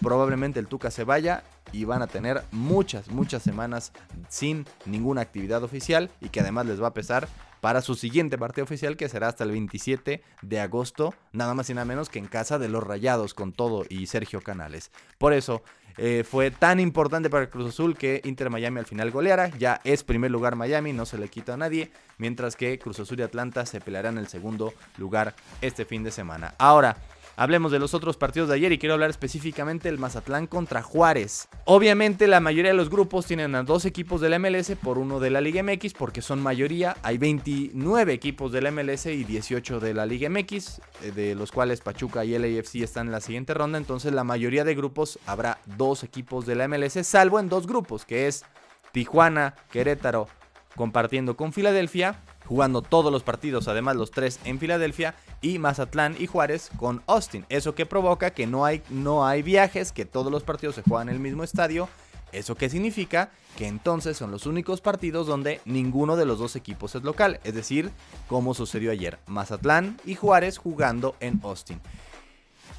Probablemente 0.00 0.60
el 0.60 0.66
Tuca 0.66 0.90
se 0.90 1.04
vaya 1.04 1.42
y 1.72 1.84
van 1.84 2.02
a 2.02 2.06
tener 2.06 2.42
muchas, 2.50 3.08
muchas 3.08 3.42
semanas 3.42 3.92
sin 4.28 4.66
ninguna 4.86 5.20
actividad 5.20 5.62
oficial 5.62 6.10
y 6.20 6.28
que 6.28 6.40
además 6.40 6.66
les 6.66 6.82
va 6.82 6.88
a 6.88 6.94
pesar 6.94 7.28
para 7.60 7.82
su 7.82 7.94
siguiente 7.94 8.38
partido 8.38 8.64
oficial 8.64 8.96
que 8.96 9.08
será 9.08 9.28
hasta 9.28 9.44
el 9.44 9.50
27 9.50 10.22
de 10.42 10.60
agosto, 10.60 11.14
nada 11.32 11.54
más 11.54 11.68
y 11.70 11.74
nada 11.74 11.84
menos 11.84 12.08
que 12.08 12.18
en 12.18 12.26
casa 12.26 12.58
de 12.58 12.68
los 12.68 12.82
Rayados 12.82 13.34
con 13.34 13.52
todo 13.52 13.84
y 13.88 14.06
Sergio 14.06 14.40
Canales. 14.40 14.90
Por 15.18 15.32
eso 15.32 15.62
eh, 15.96 16.24
fue 16.28 16.50
tan 16.50 16.80
importante 16.80 17.30
para 17.30 17.44
el 17.44 17.50
Cruz 17.50 17.68
Azul 17.68 17.96
que 17.96 18.20
Inter 18.24 18.50
Miami 18.50 18.78
al 18.78 18.86
final 18.86 19.10
goleara, 19.10 19.48
ya 19.58 19.80
es 19.84 20.04
primer 20.04 20.30
lugar 20.30 20.56
Miami, 20.56 20.92
no 20.92 21.06
se 21.06 21.18
le 21.18 21.28
quita 21.28 21.54
a 21.54 21.56
nadie, 21.56 21.90
mientras 22.18 22.56
que 22.56 22.78
Cruz 22.78 23.00
Azul 23.00 23.20
y 23.20 23.22
Atlanta 23.22 23.66
se 23.66 23.80
pelearán 23.80 24.18
el 24.18 24.28
segundo 24.28 24.72
lugar 24.98 25.34
este 25.60 25.84
fin 25.84 26.02
de 26.02 26.10
semana. 26.10 26.54
Ahora, 26.58 26.96
Hablemos 27.40 27.72
de 27.72 27.78
los 27.78 27.94
otros 27.94 28.18
partidos 28.18 28.50
de 28.50 28.56
ayer 28.56 28.70
y 28.70 28.76
quiero 28.76 28.92
hablar 28.92 29.08
específicamente 29.08 29.88
del 29.88 29.98
Mazatlán 29.98 30.46
contra 30.46 30.82
Juárez. 30.82 31.48
Obviamente 31.64 32.26
la 32.26 32.38
mayoría 32.38 32.72
de 32.72 32.76
los 32.76 32.90
grupos 32.90 33.24
tienen 33.24 33.54
a 33.54 33.62
dos 33.62 33.86
equipos 33.86 34.20
de 34.20 34.28
la 34.28 34.38
MLS 34.38 34.72
por 34.72 34.98
uno 34.98 35.20
de 35.20 35.30
la 35.30 35.40
Liga 35.40 35.62
MX 35.62 35.94
porque 35.94 36.20
son 36.20 36.42
mayoría. 36.42 36.98
Hay 37.02 37.16
29 37.16 38.12
equipos 38.12 38.52
de 38.52 38.60
la 38.60 38.70
MLS 38.70 39.06
y 39.06 39.24
18 39.24 39.80
de 39.80 39.94
la 39.94 40.04
Liga 40.04 40.28
MX, 40.28 40.82
eh, 41.02 41.12
de 41.12 41.34
los 41.34 41.50
cuales 41.50 41.80
Pachuca 41.80 42.26
y 42.26 42.38
LAFC 42.38 42.82
están 42.82 43.06
en 43.06 43.12
la 43.12 43.22
siguiente 43.22 43.54
ronda. 43.54 43.78
Entonces 43.78 44.12
la 44.12 44.22
mayoría 44.22 44.62
de 44.62 44.74
grupos 44.74 45.18
habrá 45.24 45.60
dos 45.64 46.04
equipos 46.04 46.44
de 46.44 46.56
la 46.56 46.68
MLS, 46.68 47.06
salvo 47.06 47.40
en 47.40 47.48
dos 47.48 47.66
grupos, 47.66 48.04
que 48.04 48.26
es 48.26 48.44
Tijuana, 48.92 49.54
Querétaro, 49.72 50.28
compartiendo 50.76 51.38
con 51.38 51.54
Filadelfia 51.54 52.20
jugando 52.50 52.82
todos 52.82 53.12
los 53.12 53.22
partidos, 53.22 53.68
además 53.68 53.94
los 53.94 54.10
tres 54.10 54.40
en 54.44 54.58
Filadelfia, 54.58 55.14
y 55.40 55.60
Mazatlán 55.60 56.16
y 56.18 56.26
Juárez 56.26 56.70
con 56.76 57.00
Austin. 57.06 57.46
Eso 57.48 57.76
que 57.76 57.86
provoca 57.86 58.32
que 58.32 58.48
no 58.48 58.64
hay, 58.64 58.82
no 58.90 59.24
hay 59.24 59.42
viajes, 59.42 59.92
que 59.92 60.04
todos 60.04 60.32
los 60.32 60.42
partidos 60.42 60.74
se 60.74 60.82
juegan 60.82 61.10
en 61.10 61.14
el 61.14 61.20
mismo 61.20 61.44
estadio. 61.44 61.88
¿Eso 62.32 62.56
qué 62.56 62.68
significa? 62.68 63.30
Que 63.56 63.68
entonces 63.68 64.16
son 64.16 64.32
los 64.32 64.46
únicos 64.46 64.80
partidos 64.80 65.28
donde 65.28 65.60
ninguno 65.64 66.16
de 66.16 66.26
los 66.26 66.40
dos 66.40 66.56
equipos 66.56 66.96
es 66.96 67.04
local. 67.04 67.38
Es 67.44 67.54
decir, 67.54 67.92
como 68.26 68.52
sucedió 68.52 68.90
ayer, 68.90 69.20
Mazatlán 69.28 69.96
y 70.04 70.16
Juárez 70.16 70.58
jugando 70.58 71.14
en 71.20 71.38
Austin. 71.44 71.80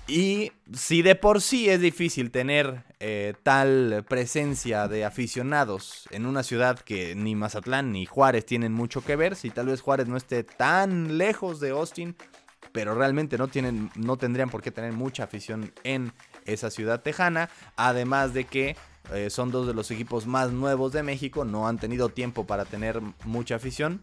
Y 0.07 0.51
si 0.73 1.01
de 1.01 1.15
por 1.15 1.41
sí 1.41 1.69
es 1.69 1.79
difícil 1.79 2.31
tener 2.31 2.83
eh, 2.99 3.33
tal 3.43 4.03
presencia 4.07 4.87
de 4.87 5.05
aficionados 5.05 6.07
en 6.11 6.25
una 6.25 6.43
ciudad 6.43 6.79
que 6.79 7.15
ni 7.15 7.35
Mazatlán 7.35 7.91
ni 7.91 8.05
Juárez 8.05 8.45
tienen 8.45 8.73
mucho 8.73 9.03
que 9.03 9.15
ver, 9.15 9.35
si 9.35 9.51
tal 9.51 9.67
vez 9.67 9.81
Juárez 9.81 10.07
no 10.07 10.17
esté 10.17 10.43
tan 10.43 11.17
lejos 11.17 11.59
de 11.59 11.69
Austin, 11.69 12.15
pero 12.71 12.95
realmente 12.95 13.37
no, 13.37 13.47
tienen, 13.47 13.89
no 13.95 14.17
tendrían 14.17 14.49
por 14.49 14.61
qué 14.61 14.71
tener 14.71 14.93
mucha 14.93 15.23
afición 15.23 15.73
en 15.83 16.11
esa 16.45 16.69
ciudad 16.69 17.01
tejana, 17.01 17.49
además 17.75 18.33
de 18.33 18.45
que 18.45 18.75
eh, 19.13 19.29
son 19.29 19.51
dos 19.51 19.67
de 19.67 19.73
los 19.73 19.91
equipos 19.91 20.27
más 20.27 20.51
nuevos 20.51 20.91
de 20.93 21.03
México, 21.03 21.45
no 21.45 21.67
han 21.67 21.77
tenido 21.77 22.09
tiempo 22.09 22.45
para 22.45 22.65
tener 22.65 23.01
mucha 23.25 23.55
afición, 23.55 24.01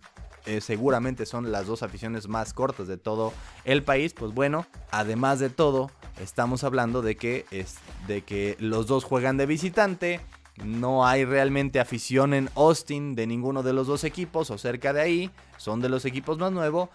eh, 0.49 0.62
seguramente 0.62 1.26
son 1.26 1.52
las 1.52 1.67
dos 1.67 1.83
aficiones 1.83 2.26
más 2.26 2.55
cortas 2.55 2.88
de 2.88 2.97
todo 2.97 3.35
el 3.67 3.83
país, 3.83 4.14
pues 4.14 4.33
bueno, 4.33 4.64
además 4.90 5.40
de 5.40 5.50
todo, 5.50 5.90
estamos 6.23 6.64
hablando 6.64 7.02
de 7.02 7.17
que, 7.17 7.45
es, 7.50 7.76
de 8.07 8.23
que 8.23 8.57
los 8.59 8.87
dos 8.87 9.05
juegan 9.05 9.37
de 9.37 9.45
visitante, 9.45 10.23
no 10.64 11.07
hay 11.07 11.26
realmente 11.26 11.81
afición 11.81 12.33
en 12.33 12.49
Austin 12.55 13.14
de 13.14 13.26
ninguno 13.26 13.62
de 13.62 13.75
los 13.75 13.87
dos 13.87 14.05
equipos 14.05 14.50
o 14.50 14.57
cerca 14.57 14.95
de 14.95 15.02
ahí, 15.02 15.31
son 15.59 15.83
de 15.83 15.90
los 15.90 16.07
equipos 16.07 16.38
más 16.38 16.50
nuevos. 16.50 16.88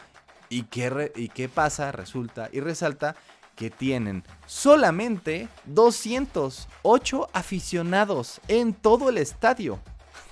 ¿Y 0.50 0.64
qué, 0.64 1.12
¿Y 1.16 1.30
qué 1.30 1.48
pasa? 1.48 1.92
Resulta 1.92 2.50
y 2.52 2.60
resalta 2.60 3.16
que 3.56 3.70
tienen 3.70 4.24
solamente 4.48 5.48
208 5.66 7.30
aficionados 7.34 8.42
en 8.48 8.74
todo 8.74 9.10
el 9.10 9.20
estadio. 9.20 9.80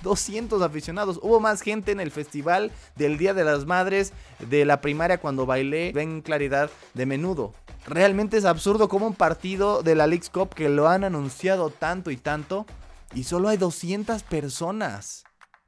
200 0.03 0.61
aficionados. 0.61 1.19
Hubo 1.21 1.39
más 1.39 1.61
gente 1.61 1.91
en 1.91 1.99
el 1.99 2.11
festival 2.11 2.71
del 2.95 3.17
Día 3.17 3.33
de 3.33 3.43
las 3.43 3.65
Madres 3.65 4.13
de 4.39 4.65
la 4.65 4.81
primaria 4.81 5.19
cuando 5.19 5.45
bailé 5.45 5.91
Ven 5.93 6.21
Claridad 6.21 6.69
de 6.93 7.05
menudo. 7.05 7.53
Realmente 7.85 8.37
es 8.37 8.45
absurdo 8.45 8.87
como 8.89 9.07
un 9.07 9.15
partido 9.15 9.81
de 9.81 9.95
la 9.95 10.07
League's 10.07 10.29
Cup 10.29 10.53
que 10.53 10.69
lo 10.69 10.87
han 10.87 11.03
anunciado 11.03 11.69
tanto 11.69 12.11
y 12.11 12.17
tanto 12.17 12.65
y 13.13 13.23
solo 13.23 13.49
hay 13.49 13.57
200 13.57 14.23
personas. 14.23 15.23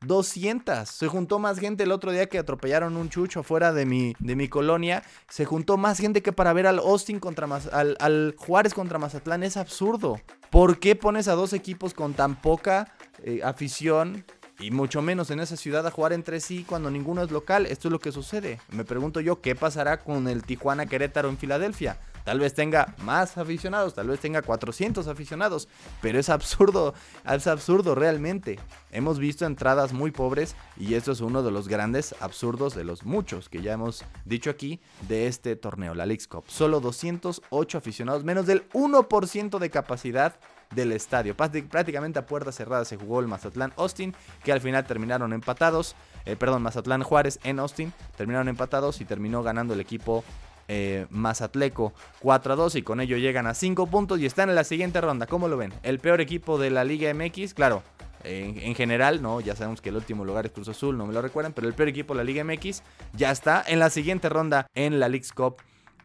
200. 0.06 0.88
Se 0.88 1.08
juntó 1.08 1.40
más 1.40 1.60
gente 1.60 1.84
el 1.84 1.92
otro 1.92 2.12
día 2.12 2.28
que 2.28 2.38
atropellaron 2.38 2.98
un 2.98 3.10
chucho 3.10 3.42
afuera 3.42 3.74
de 3.74 3.86
mi, 3.86 4.14
de 4.20 4.36
mi 4.36 4.48
colonia. 4.48 5.04
Se 5.30 5.46
juntó 5.46 5.78
más 5.78 5.98
gente 5.98 6.22
que 6.22 6.34
para 6.34 6.54
ver 6.54 6.68
al 6.68 6.80
Austin 6.80 7.20
contra 7.20 7.48
al, 7.72 8.36
Juárez 8.38 8.74
contra 8.74 9.00
Mazatlán. 9.00 9.44
Es 9.44 9.58
absurdo. 9.58 10.20
¿Por 10.50 10.80
qué 10.80 10.96
pones 10.96 11.28
a 11.28 11.34
dos 11.34 11.54
equipos 11.54 11.94
con 11.94 12.14
tan 12.14 12.40
poca 12.40 12.94
eh, 13.24 13.42
afición 13.44 14.26
y 14.60 14.72
mucho 14.72 15.02
menos 15.02 15.32
en 15.32 15.40
esa 15.40 15.58
ciudad 15.58 15.86
a 15.86 15.92
jugar 15.92 16.14
entre 16.14 16.40
sí 16.40 16.66
cuando 16.68 16.90
ninguno 16.90 17.24
es 17.24 17.32
local. 17.32 17.66
Esto 17.66 17.88
es 17.88 17.92
lo 17.92 18.00
que 18.00 18.12
sucede. 18.12 18.60
Me 18.70 18.86
pregunto 18.86 19.20
yo 19.20 19.42
qué 19.42 19.56
pasará 19.56 20.00
con 20.00 20.28
el 20.28 20.44
Tijuana 20.44 20.86
Querétaro 20.86 21.30
en 21.30 21.38
Filadelfia. 21.38 22.00
Tal 22.24 22.40
vez 22.40 22.54
tenga 22.54 22.96
más 23.00 23.38
aficionados, 23.38 23.96
tal 23.96 24.08
vez 24.08 24.20
tenga 24.20 24.42
400 24.42 25.08
aficionados, 25.08 25.68
pero 26.02 26.20
es 26.20 26.30
absurdo, 26.30 26.94
es 27.30 27.48
absurdo 27.48 27.96
realmente. 27.96 28.60
Hemos 28.92 29.20
visto 29.20 29.46
entradas 29.46 29.92
muy 29.92 30.12
pobres 30.12 30.56
y 30.78 30.94
esto 30.94 31.12
es 31.12 31.20
uno 31.20 31.44
de 31.44 31.52
los 31.52 31.68
grandes 31.68 32.16
absurdos 32.22 32.76
de 32.76 32.86
los 32.86 33.04
muchos 33.04 33.50
que 33.50 33.62
ya 33.62 33.74
hemos 33.74 34.06
dicho 34.24 34.50
aquí 34.50 34.80
de 35.10 35.28
este 35.28 35.58
torneo, 35.58 35.96
la 35.96 36.06
Leagues 36.06 36.28
Cup. 36.28 36.46
Solo 36.48 36.80
208 36.80 37.78
aficionados, 37.78 38.24
menos 38.24 38.46
del 38.46 38.70
1% 38.70 39.60
de 39.60 39.70
capacidad 39.70 40.36
del 40.76 40.92
estadio. 40.92 41.36
Prácticamente 41.36 42.20
a 42.20 42.26
puerta 42.26 42.52
cerrada 42.52 42.86
se 42.86 42.98
jugó 42.98 43.20
el 43.20 43.28
Mazatlán 43.28 43.74
Austin, 43.78 44.14
que 44.44 44.52
al 44.52 44.62
final 44.62 44.86
terminaron 44.86 45.34
empatados. 45.34 45.96
Eh, 46.26 46.36
perdón, 46.36 46.62
Mazatlán 46.62 47.04
Juárez 47.04 47.40
en 47.44 47.60
Austin 47.60 47.94
terminaron 48.18 48.48
empatados 48.48 49.02
y 49.02 49.06
terminó 49.06 49.44
ganando 49.44 49.74
el 49.74 49.80
equipo 49.80 50.24
eh, 50.68 51.08
Mazatleco 51.10 51.94
4 52.20 52.54
a 52.54 52.56
2 52.56 52.76
y 52.76 52.82
con 52.84 53.02
ello 53.02 53.18
llegan 53.18 53.48
a 53.48 53.54
5 53.54 53.88
puntos 53.88 54.20
y 54.20 54.26
están 54.26 54.50
en 54.50 54.56
la 54.56 54.64
siguiente 54.64 55.02
ronda. 55.02 55.28
¿Cómo 55.28 55.48
lo 55.48 55.58
ven? 55.58 55.74
El 55.84 56.00
peor 56.00 56.22
equipo 56.22 56.58
de 56.58 56.70
la 56.70 56.84
Liga 56.84 57.14
MX, 57.14 57.54
claro. 57.54 57.84
En, 58.26 58.74
general, 58.74 59.22
no, 59.22 59.42
ya 59.42 59.54
sabemos 59.54 59.82
que 59.82 59.90
el 59.90 59.98
último 59.98 60.24
lugar 60.24 60.46
es 60.46 60.54
Cruz 60.54 60.70
Azul, 60.70 60.98
no 60.98 61.06
me 61.06 61.12
lo 61.12 61.22
recuerdan, 61.22 61.52
pero 61.52 61.68
el 61.68 61.74
peor 61.74 61.90
equipo 61.90 62.14
de 62.14 62.20
la 62.20 62.24
Liga 62.24 62.42
MX 62.46 62.82
ya 63.12 63.32
está 63.32 63.62
en 63.68 63.80
la 63.80 63.90
siguiente 63.90 64.30
ronda 64.30 64.66
en 64.76 65.02
la 65.02 65.10
League's 65.10 65.34
Cup 65.34 65.58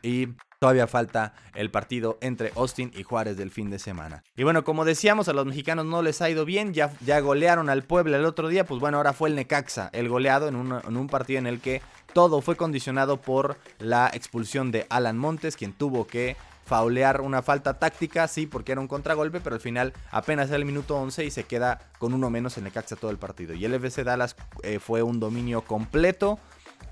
y 0.03 0.29
Todavía 0.59 0.89
falta 0.89 1.35
el 1.55 1.71
partido 1.71 2.19
entre 2.21 2.53
Austin 2.57 2.91
y 2.97 3.05
Juárez 3.05 3.37
del 3.37 3.53
fin 3.53 3.71
de 3.71 3.79
semana. 3.79 4.25
Y 4.37 4.43
bueno, 4.43 4.65
como 4.65 4.85
decíamos, 4.85 5.29
a 5.29 5.33
los 5.33 5.47
mexicanos 5.47 5.87
no 5.87 6.03
les 6.03 6.21
ha 6.21 6.29
ido 6.31 6.45
bien. 6.45 6.75
Ya, 6.75 6.93
ya 7.07 7.21
golearon 7.21 7.71
al 7.71 7.85
Puebla 7.85 8.17
el 8.17 8.25
otro 8.25 8.49
día. 8.49 8.67
Pues 8.67 8.81
bueno, 8.81 8.97
ahora 8.97 9.13
fue 9.13 9.29
el 9.29 9.37
Necaxa, 9.37 9.89
el 9.93 10.09
goleado 10.09 10.49
en, 10.49 10.57
en 10.57 10.97
un 10.97 11.07
partido 11.07 11.39
en 11.39 11.47
el 11.47 11.61
que 11.61 11.81
todo 12.13 12.41
fue 12.41 12.57
condicionado 12.57 13.19
por 13.19 13.57
la 13.79 14.11
expulsión 14.13 14.73
de 14.73 14.85
Alan 14.91 15.17
Montes, 15.17 15.57
quien 15.57 15.73
tuvo 15.73 16.09
que 16.09 16.37
faulear 16.65 17.21
una 17.21 17.41
falta 17.41 17.79
táctica, 17.79 18.27
sí, 18.27 18.47
porque 18.47 18.73
era 18.73 18.81
un 18.81 18.89
contragolpe, 18.89 19.41
pero 19.41 19.55
al 19.55 19.61
final 19.61 19.95
apenas 20.11 20.49
era 20.49 20.57
el 20.57 20.65
minuto 20.65 20.97
11 20.97 21.25
y 21.25 21.31
se 21.31 21.45
queda 21.45 21.79
con 21.99 22.13
uno 22.13 22.31
menos 22.31 22.59
en 22.59 22.65
Necaxa 22.65 22.97
todo 22.97 23.13
el 23.13 23.17
partido. 23.17 23.55
Y 23.55 23.65
el 23.65 23.75
FC 23.75 24.03
Dallas 24.03 24.35
eh, 24.65 24.81
fue 24.81 25.05
un 25.05 25.21
dominio 25.21 25.63
completo 25.63 26.41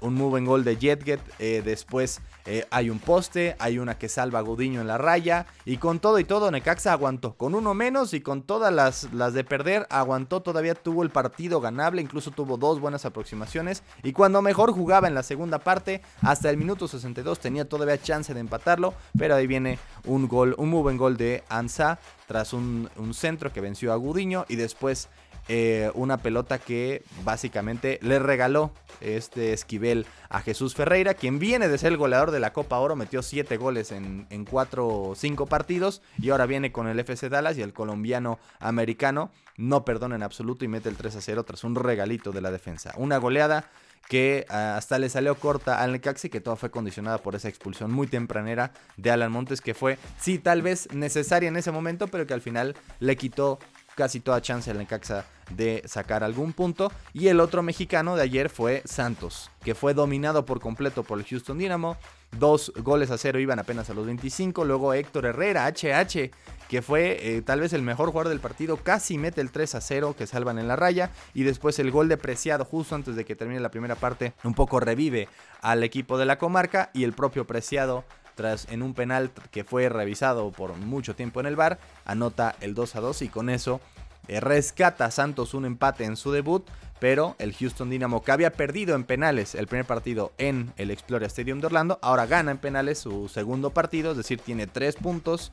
un 0.01 0.15
move 0.15 0.39
en 0.39 0.45
gol 0.45 0.65
de 0.65 0.77
Jetget. 0.77 1.21
Eh, 1.39 1.63
después 1.65 2.21
eh, 2.47 2.65
hay 2.71 2.91
un 2.91 3.01
poste, 3.01 3.57
hay 3.59 3.79
una 3.79 3.99
que 3.99 4.09
salva 4.09 4.39
a 4.39 4.43
Gudiño 4.43 4.81
en 4.81 4.87
la 4.87 4.99
raya. 4.99 5.47
Y 5.65 5.79
con 5.79 5.99
todo 5.99 6.19
y 6.19 6.25
todo, 6.25 6.51
Necaxa 6.51 6.93
aguantó. 6.93 7.35
Con 7.35 7.55
uno 7.55 7.75
menos 7.75 8.15
y 8.15 8.21
con 8.21 8.43
todas 8.43 8.73
las, 8.73 9.13
las 9.13 9.35
de 9.35 9.43
perder, 9.43 9.87
aguantó. 9.91 10.43
Todavía 10.43 10.75
tuvo 10.75 11.03
el 11.03 11.11
partido 11.11 11.61
ganable. 11.61 12.01
Incluso 12.01 12.31
tuvo 12.31 12.57
dos 12.57 12.81
buenas 12.81 13.05
aproximaciones. 13.05 13.83
Y 14.03 14.13
cuando 14.13 14.43
mejor 14.43 14.73
jugaba 14.73 15.09
en 15.09 15.15
la 15.15 15.25
segunda 15.25 15.59
parte, 15.59 16.03
hasta 16.23 16.49
el 16.49 16.57
minuto 16.57 16.87
62, 16.87 17.41
tenía 17.41 17.69
todavía 17.69 18.01
chance 18.01 18.33
de 18.33 18.41
empatarlo. 18.41 18.95
Pero 19.19 19.35
ahí 19.35 19.47
viene 19.47 19.79
un 20.05 20.29
gol, 20.29 20.55
un 20.57 20.71
move 20.71 20.93
en 20.93 20.99
gol 20.99 21.17
de 21.17 21.43
Ansa. 21.49 21.99
Tras 22.29 22.53
un, 22.53 22.91
un 22.97 23.15
centro 23.15 23.53
que 23.53 23.61
venció 23.61 23.93
a 23.93 23.97
Gudiño. 23.97 24.47
Y 24.49 24.57
después 24.57 25.09
eh, 25.49 25.91
una 25.95 26.19
pelota 26.19 26.59
que 26.59 27.05
básicamente 27.25 27.99
le 28.03 28.19
regaló 28.19 28.73
este 29.01 29.53
Esquivel 29.53 30.07
a 30.29 30.41
Jesús 30.41 30.75
Ferreira, 30.75 31.15
quien 31.15 31.39
viene 31.39 31.69
de 31.69 31.79
ser 31.79 31.93
el 31.93 31.99
goleador 31.99 32.31
de 32.31 32.41
la 32.41 32.53
Copa 32.53 32.79
Oro, 32.79 32.97
metió 32.97 33.23
7 33.23 33.57
goles 33.57 33.93
en, 33.93 34.27
4 34.49 34.89
o 34.89 35.15
5 35.15 35.47
partidos 35.47 36.03
y 36.19 36.31
ahora 36.31 36.47
viene 36.47 36.73
con 36.73 36.89
el 36.89 36.99
FC 36.99 37.29
Dallas 37.29 37.57
y 37.59 37.63
el 37.63 37.73
colombiano 37.73 38.39
americano 38.59 39.31
no 39.57 39.85
perdona 39.85 40.17
en 40.17 40.23
absoluto 40.23 40.65
y 40.65 40.69
mete 40.69 40.89
el 40.89 40.97
3 40.97 41.17
a 41.17 41.21
0 41.21 41.45
tras 41.45 41.65
un 41.65 41.75
regalito 41.75 42.33
de 42.33 42.41
la 42.41 42.51
defensa. 42.51 42.93
Una 42.97 43.19
goleada 43.19 43.71
que 44.09 44.47
ah, 44.49 44.77
hasta 44.77 44.99
le 44.99 45.09
salió 45.09 45.35
corta 45.35 45.81
al 45.81 45.93
Necaxi, 45.93 46.29
que 46.29 46.41
todo 46.41 46.57
fue 46.57 46.71
condicionada 46.71 47.19
por 47.19 47.35
esa 47.35 47.49
expulsión 47.49 47.91
muy 47.91 48.07
tempranera 48.07 48.73
de 48.97 49.11
Alan 49.11 49.33
Montes, 49.33 49.61
que 49.61 49.75
fue, 49.75 49.99
sí, 50.21 50.39
tal 50.39 50.63
vez 50.63 50.93
necesaria 50.93 51.49
en 51.49 51.57
ese 51.57 51.73
momento, 51.73 52.09
pero 52.09 52.27
que 52.27 52.35
al 52.35 52.41
final 52.41 52.77
le 53.01 53.17
quitó 53.17 53.59
casi 53.97 54.21
toda 54.21 54.41
chance 54.41 54.71
al 54.71 54.79
Necaxa 54.79 55.25
de 55.51 55.83
sacar 55.87 56.23
algún 56.23 56.53
punto. 56.53 56.93
Y 57.13 57.29
el 57.29 57.41
otro 57.41 57.63
mexicano 57.63 58.15
de 58.15 58.23
ayer 58.23 58.49
fue 58.51 58.83
Santos, 58.85 59.51
que 59.65 59.75
fue 59.75 59.95
dominado 59.95 60.45
por 60.45 60.61
completo 60.61 61.03
por 61.03 61.19
el 61.19 61.25
Houston 61.25 61.59
Dynamo. 61.59 61.97
Dos 62.39 62.73
goles 62.77 63.11
a 63.11 63.19
cero 63.19 63.39
iban 63.39 63.59
apenas 63.59 63.89
a 63.89 63.95
los 63.95 64.05
25. 64.07 64.65
Luego 64.65 64.93
Héctor 64.93 65.27
Herrera, 65.27 65.67
HH, 65.67 66.31
que 66.69 66.83
fue 66.83 67.19
eh, 67.23 67.43
tal 67.43 67.61
vez 67.61 67.73
el 67.73 67.83
mejor 67.83 68.11
jugador 68.11 68.29
del 68.29 68.41
partido, 68.41 68.77
casi 68.77 69.17
mete 69.17 69.41
el 69.41 69.51
3 69.51 69.77
a 69.77 69.81
0 69.81 70.15
que 70.19 70.27
salvan 70.27 70.59
en 70.59 70.69
la 70.69 70.77
raya. 70.77 71.11
Y 71.33 71.45
después 71.45 71.79
el 71.79 71.91
gol 71.91 72.09
de 72.09 72.19
Preciado, 72.19 72.65
justo 72.65 72.95
antes 72.95 73.17
de 73.17 73.25
que 73.25 73.37
termine 73.37 73.61
la 73.61 73.71
primera 73.71 73.95
parte, 73.95 74.35
un 74.45 74.55
poco 74.55 74.81
revive 74.81 75.29
al 75.63 75.83
equipo 75.83 76.19
de 76.19 76.27
la 76.27 76.39
comarca. 76.39 76.91
Y 76.93 77.05
el 77.05 77.15
propio 77.15 77.47
Preciado 77.47 78.05
tras 78.37 78.71
en 78.71 78.83
un 78.83 78.95
penal 78.95 79.33
que 79.51 79.65
fue 79.65 79.89
revisado 79.89 80.53
por 80.53 80.77
mucho 80.77 81.17
tiempo 81.17 81.41
en 81.41 81.47
el 81.47 81.57
bar, 81.57 81.81
anota 82.05 82.55
el 82.61 82.75
2 82.75 82.95
a 82.95 83.01
2 83.01 83.23
y 83.23 83.29
con 83.29 83.51
eso 83.51 83.81
rescata 84.29 85.11
Santos 85.11 85.55
un 85.55 85.65
empate 85.65 86.05
en 86.05 86.17
su 86.17 86.33
debut, 86.33 86.67
pero 86.99 87.37
el 87.39 87.55
Houston 87.55 87.91
Dynamo 87.91 88.23
que 88.23 88.33
había 88.33 88.53
perdido 88.53 88.95
en 88.95 89.05
penales 89.05 89.55
el 89.55 89.67
primer 89.67 89.87
partido 89.87 90.33
en 90.39 90.73
el 90.77 90.91
Exploria 90.91 91.27
Stadium 91.27 91.61
de 91.61 91.67
Orlando, 91.67 91.99
ahora 92.03 92.27
gana 92.27 92.51
en 92.51 92.59
penales 92.59 92.99
su 92.99 93.29
segundo 93.29 93.71
partido, 93.71 94.13
es 94.13 94.17
decir, 94.17 94.41
tiene 94.41 94.67
tres 94.67 94.97
puntos, 94.97 95.53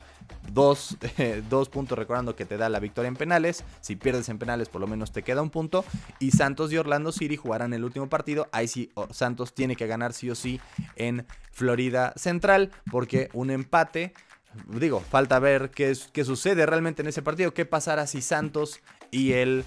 dos, 0.52 0.96
dos 1.50 1.68
puntos 1.68 1.98
recordando 1.98 2.36
que 2.36 2.46
te 2.46 2.56
da 2.56 2.68
la 2.68 2.80
victoria 2.80 3.08
en 3.08 3.16
penales, 3.16 3.64
si 3.80 3.96
pierdes 3.96 4.28
en 4.28 4.38
penales 4.38 4.68
por 4.68 4.80
lo 4.80 4.86
menos 4.86 5.12
te 5.12 5.22
queda 5.22 5.42
un 5.42 5.50
punto, 5.50 5.84
y 6.18 6.30
Santos 6.30 6.72
y 6.72 6.78
Orlando 6.78 7.12
City 7.12 7.36
jugarán 7.36 7.74
el 7.74 7.84
último 7.84 8.08
partido, 8.08 8.48
ahí 8.52 8.68
sí 8.68 8.90
Santos 9.10 9.54
tiene 9.54 9.76
que 9.76 9.86
ganar 9.86 10.12
sí 10.12 10.30
o 10.30 10.34
sí 10.34 10.60
en 10.96 11.26
Florida 11.52 12.12
Central, 12.16 12.70
porque 12.90 13.28
un 13.32 13.50
empate 13.50 14.12
digo, 14.68 15.00
falta 15.00 15.38
ver 15.38 15.70
qué, 15.70 15.96
qué, 16.12 16.24
sucede 16.24 16.66
realmente 16.66 17.02
en 17.02 17.08
ese 17.08 17.22
partido. 17.22 17.54
¿Qué 17.54 17.64
pasará 17.64 18.06
si 18.06 18.22
Santos 18.22 18.80
y 19.10 19.32
el. 19.32 19.64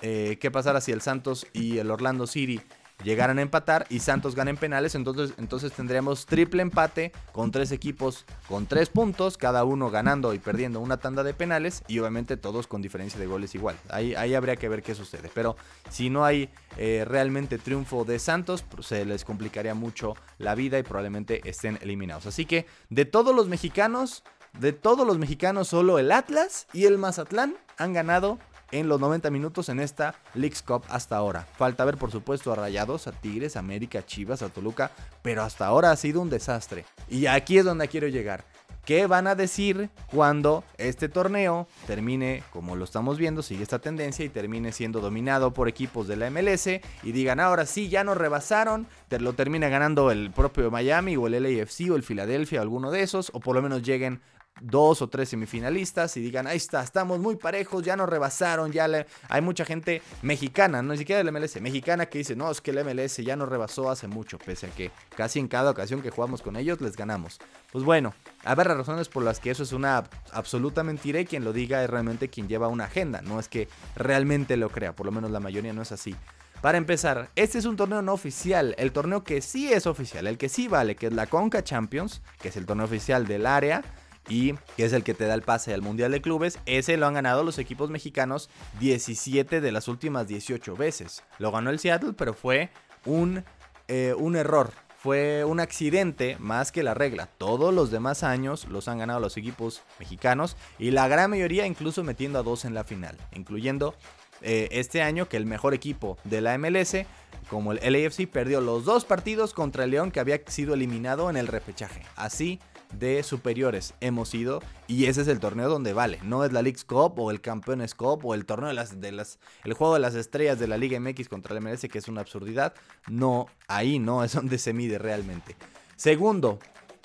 Eh, 0.00 0.38
¿Qué 0.40 0.50
pasará 0.50 0.80
si 0.80 0.92
el 0.92 1.00
Santos 1.00 1.46
y 1.52 1.78
el 1.78 1.90
Orlando 1.90 2.26
City 2.26 2.60
llegaran 3.02 3.38
a 3.38 3.42
empatar 3.42 3.86
y 3.88 4.00
Santos 4.00 4.34
gana 4.34 4.50
en 4.50 4.56
penales? 4.56 4.94
Entonces, 4.94 5.34
entonces 5.38 5.72
tendríamos 5.72 6.26
triple 6.26 6.62
empate 6.62 7.12
con 7.32 7.50
tres 7.50 7.72
equipos 7.72 8.24
con 8.48 8.66
tres 8.66 8.88
puntos, 8.88 9.36
cada 9.36 9.64
uno 9.64 9.90
ganando 9.90 10.34
y 10.34 10.38
perdiendo 10.38 10.80
una 10.80 10.98
tanda 10.98 11.22
de 11.22 11.34
penales 11.34 11.82
y 11.88 11.98
obviamente 11.98 12.36
todos 12.36 12.66
con 12.66 12.82
diferencia 12.82 13.20
de 13.20 13.26
goles 13.26 13.54
igual. 13.54 13.76
Ahí, 13.88 14.14
ahí 14.14 14.34
habría 14.34 14.56
que 14.56 14.68
ver 14.68 14.82
qué 14.82 14.94
sucede. 14.94 15.30
Pero 15.34 15.56
si 15.90 16.10
no 16.10 16.24
hay 16.24 16.50
eh, 16.76 17.04
realmente 17.06 17.58
triunfo 17.58 18.04
de 18.04 18.18
Santos, 18.18 18.62
pues, 18.62 18.86
se 18.86 19.04
les 19.04 19.24
complicaría 19.24 19.74
mucho 19.74 20.14
la 20.38 20.54
vida 20.54 20.78
y 20.78 20.82
probablemente 20.82 21.40
estén 21.48 21.78
eliminados. 21.82 22.26
Así 22.26 22.46
que 22.46 22.66
de 22.90 23.04
todos 23.04 23.34
los 23.34 23.48
mexicanos 23.48 24.22
de 24.58 24.72
todos 24.72 25.06
los 25.06 25.18
mexicanos, 25.18 25.68
solo 25.68 25.98
el 25.98 26.10
Atlas 26.10 26.66
y 26.72 26.86
el 26.86 26.98
Mazatlán 26.98 27.56
han 27.76 27.92
ganado 27.92 28.38
en 28.70 28.88
los 28.88 29.00
90 29.00 29.30
minutos 29.30 29.68
en 29.68 29.80
esta 29.80 30.14
Leagues 30.34 30.62
Cup 30.62 30.84
hasta 30.88 31.16
ahora. 31.16 31.46
Falta 31.56 31.84
ver, 31.84 31.96
por 31.96 32.10
supuesto, 32.10 32.52
a 32.52 32.56
Rayados, 32.56 33.06
a 33.06 33.12
Tigres, 33.12 33.56
a 33.56 33.60
América, 33.60 34.00
a 34.00 34.06
Chivas, 34.06 34.42
a 34.42 34.48
Toluca, 34.48 34.90
pero 35.22 35.42
hasta 35.42 35.66
ahora 35.66 35.90
ha 35.90 35.96
sido 35.96 36.20
un 36.20 36.30
desastre. 36.30 36.84
Y 37.08 37.26
aquí 37.26 37.58
es 37.58 37.64
donde 37.64 37.88
quiero 37.88 38.08
llegar. 38.08 38.44
¿Qué 38.88 39.06
van 39.06 39.26
a 39.26 39.34
decir 39.34 39.90
cuando 40.10 40.64
este 40.78 41.10
torneo 41.10 41.68
termine, 41.86 42.42
como 42.50 42.74
lo 42.74 42.84
estamos 42.84 43.18
viendo, 43.18 43.42
sigue 43.42 43.62
esta 43.62 43.80
tendencia 43.80 44.24
y 44.24 44.30
termine 44.30 44.72
siendo 44.72 45.00
dominado 45.02 45.52
por 45.52 45.68
equipos 45.68 46.08
de 46.08 46.16
la 46.16 46.30
MLS 46.30 46.68
y 47.02 47.12
digan, 47.12 47.38
ahora 47.38 47.66
sí, 47.66 47.90
ya 47.90 48.02
nos 48.02 48.16
rebasaron, 48.16 48.86
lo 49.10 49.34
termina 49.34 49.68
ganando 49.68 50.10
el 50.10 50.30
propio 50.30 50.70
Miami 50.70 51.18
o 51.18 51.26
el 51.26 51.34
LAFC 51.42 51.90
o 51.90 51.96
el 51.96 52.02
Philadelphia 52.02 52.62
alguno 52.62 52.90
de 52.90 53.02
esos, 53.02 53.30
o 53.34 53.40
por 53.40 53.54
lo 53.56 53.60
menos 53.60 53.82
lleguen 53.82 54.22
dos 54.60 55.02
o 55.02 55.08
tres 55.08 55.28
semifinalistas 55.28 56.16
y 56.16 56.20
digan, 56.20 56.46
ahí 56.46 56.56
está, 56.56 56.82
estamos 56.82 57.18
muy 57.18 57.36
parejos, 57.36 57.82
ya 57.84 57.96
nos 57.96 58.08
rebasaron, 58.08 58.72
ya 58.72 58.88
hay 59.28 59.40
mucha 59.40 59.64
gente 59.64 60.02
mexicana, 60.22 60.82
no 60.82 60.92
ni 60.92 60.98
siquiera 60.98 61.22
del 61.22 61.32
MLS, 61.32 61.60
mexicana 61.60 62.06
que 62.06 62.18
dice, 62.18 62.36
no, 62.36 62.50
es 62.50 62.60
que 62.60 62.70
el 62.70 62.84
MLS 62.84 63.16
ya 63.18 63.36
nos 63.36 63.48
rebasó 63.48 63.90
hace 63.90 64.08
mucho, 64.08 64.38
pese 64.38 64.66
a 64.66 64.70
que 64.70 64.90
casi 65.16 65.38
en 65.38 65.48
cada 65.48 65.70
ocasión 65.70 66.02
que 66.02 66.10
jugamos 66.10 66.42
con 66.42 66.56
ellos 66.56 66.80
les 66.80 66.96
ganamos. 66.96 67.38
Pues 67.72 67.84
bueno, 67.84 68.14
las 68.44 68.56
razones 68.56 69.08
por 69.08 69.22
las 69.22 69.40
que 69.40 69.50
eso 69.50 69.62
es 69.62 69.72
una 69.72 70.04
absoluta 70.32 70.82
mentira 70.82 71.20
y 71.20 71.26
quien 71.26 71.44
lo 71.44 71.52
diga 71.52 71.82
es 71.82 71.90
realmente 71.90 72.28
quien 72.28 72.48
lleva 72.48 72.68
una 72.68 72.84
agenda, 72.84 73.20
no 73.22 73.40
es 73.40 73.48
que 73.48 73.68
realmente 73.96 74.56
lo 74.56 74.70
crea, 74.70 74.94
por 74.94 75.06
lo 75.06 75.12
menos 75.12 75.30
la 75.30 75.40
mayoría 75.40 75.72
no 75.72 75.82
es 75.82 75.92
así. 75.92 76.16
Para 76.60 76.76
empezar, 76.76 77.30
este 77.36 77.58
es 77.58 77.66
un 77.66 77.76
torneo 77.76 78.02
no 78.02 78.12
oficial, 78.12 78.74
el 78.78 78.90
torneo 78.90 79.22
que 79.22 79.40
sí 79.40 79.72
es 79.72 79.86
oficial, 79.86 80.26
el 80.26 80.38
que 80.38 80.48
sí 80.48 80.66
vale, 80.66 80.96
que 80.96 81.06
es 81.06 81.12
la 81.12 81.28
Conca 81.28 81.62
Champions, 81.62 82.20
que 82.40 82.48
es 82.48 82.56
el 82.56 82.66
torneo 82.66 82.84
oficial 82.84 83.28
del 83.28 83.46
área, 83.46 83.84
y 84.28 84.54
que 84.76 84.84
es 84.84 84.92
el 84.92 85.04
que 85.04 85.14
te 85.14 85.26
da 85.26 85.34
el 85.34 85.42
pase 85.42 85.74
al 85.74 85.82
Mundial 85.82 86.12
de 86.12 86.20
Clubes, 86.20 86.58
ese 86.66 86.96
lo 86.96 87.06
han 87.06 87.14
ganado 87.14 87.42
los 87.42 87.58
equipos 87.58 87.90
mexicanos 87.90 88.50
17 88.80 89.60
de 89.60 89.72
las 89.72 89.88
últimas 89.88 90.28
18 90.28 90.76
veces. 90.76 91.22
Lo 91.38 91.50
ganó 91.50 91.70
el 91.70 91.78
Seattle, 91.78 92.12
pero 92.12 92.34
fue 92.34 92.70
un, 93.04 93.44
eh, 93.88 94.14
un 94.16 94.36
error. 94.36 94.72
Fue 94.98 95.44
un 95.44 95.60
accidente 95.60 96.36
más 96.40 96.72
que 96.72 96.82
la 96.82 96.92
regla. 96.92 97.28
Todos 97.38 97.72
los 97.72 97.92
demás 97.92 98.24
años 98.24 98.66
los 98.68 98.88
han 98.88 98.98
ganado 98.98 99.20
los 99.20 99.36
equipos 99.36 99.82
mexicanos 100.00 100.56
y 100.78 100.90
la 100.90 101.06
gran 101.06 101.30
mayoría 101.30 101.66
incluso 101.66 102.02
metiendo 102.02 102.40
a 102.40 102.42
dos 102.42 102.64
en 102.64 102.74
la 102.74 102.82
final, 102.82 103.16
incluyendo 103.32 103.94
eh, 104.42 104.68
este 104.72 105.02
año 105.02 105.28
que 105.28 105.36
el 105.36 105.46
mejor 105.46 105.72
equipo 105.72 106.18
de 106.24 106.40
la 106.40 106.58
MLS, 106.58 107.06
como 107.48 107.72
el 107.72 107.92
LAFC, 107.92 108.28
perdió 108.28 108.60
los 108.60 108.84
dos 108.84 109.04
partidos 109.04 109.54
contra 109.54 109.84
el 109.84 109.90
León 109.90 110.10
que 110.10 110.18
había 110.20 110.40
sido 110.46 110.74
eliminado 110.74 111.30
en 111.30 111.36
el 111.36 111.46
repechaje. 111.46 112.02
Así 112.16 112.58
de 112.92 113.22
superiores 113.22 113.94
hemos 114.00 114.34
ido 114.34 114.60
y 114.86 115.06
ese 115.06 115.22
es 115.22 115.28
el 115.28 115.40
torneo 115.40 115.68
donde 115.68 115.92
vale. 115.92 116.18
No 116.22 116.44
es 116.44 116.52
la 116.52 116.62
League 116.62 116.80
Cup 116.86 117.18
o 117.18 117.30
el 117.30 117.40
Campeones 117.40 117.94
Cup 117.94 118.24
o 118.24 118.34
el 118.34 118.46
torneo 118.46 118.68
de 118.68 118.74
las, 118.74 119.00
de 119.00 119.12
las, 119.12 119.38
el 119.64 119.74
juego 119.74 119.94
de 119.94 120.00
las 120.00 120.14
estrellas 120.14 120.58
de 120.58 120.68
la 120.68 120.76
Liga 120.76 120.98
MX 120.98 121.28
contra 121.28 121.56
el 121.56 121.62
MLS 121.62 121.86
que 121.90 121.98
es 121.98 122.08
una 122.08 122.20
absurdidad. 122.20 122.74
No, 123.08 123.46
ahí 123.66 123.98
no 123.98 124.24
es 124.24 124.32
donde 124.32 124.58
se 124.58 124.72
mide 124.72 124.98
realmente. 124.98 125.56
Segundo, 125.96 126.58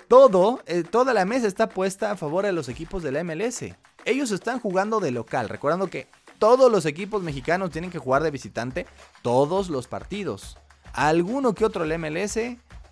todo, 0.07 0.61
eh, 0.65 0.83
toda 0.83 1.13
la 1.13 1.25
mesa 1.25 1.47
está 1.47 1.69
puesta 1.69 2.11
a 2.11 2.17
favor 2.17 2.45
de 2.45 2.53
los 2.53 2.69
equipos 2.69 3.03
de 3.03 3.11
la 3.11 3.23
MLS. 3.23 3.63
Ellos 4.05 4.31
están 4.31 4.59
jugando 4.59 4.99
de 4.99 5.11
local, 5.11 5.49
recordando 5.49 5.87
que 5.87 6.07
todos 6.39 6.71
los 6.71 6.85
equipos 6.85 7.23
mexicanos 7.23 7.71
tienen 7.71 7.89
que 7.89 7.99
jugar 7.99 8.21
de 8.21 8.31
visitante 8.31 8.85
todos 9.21 9.69
los 9.69 9.87
partidos. 9.87 10.57
Alguno 10.93 11.55
que 11.55 11.65
otro 11.65 11.83
el 11.83 11.97
MLS, 11.97 12.37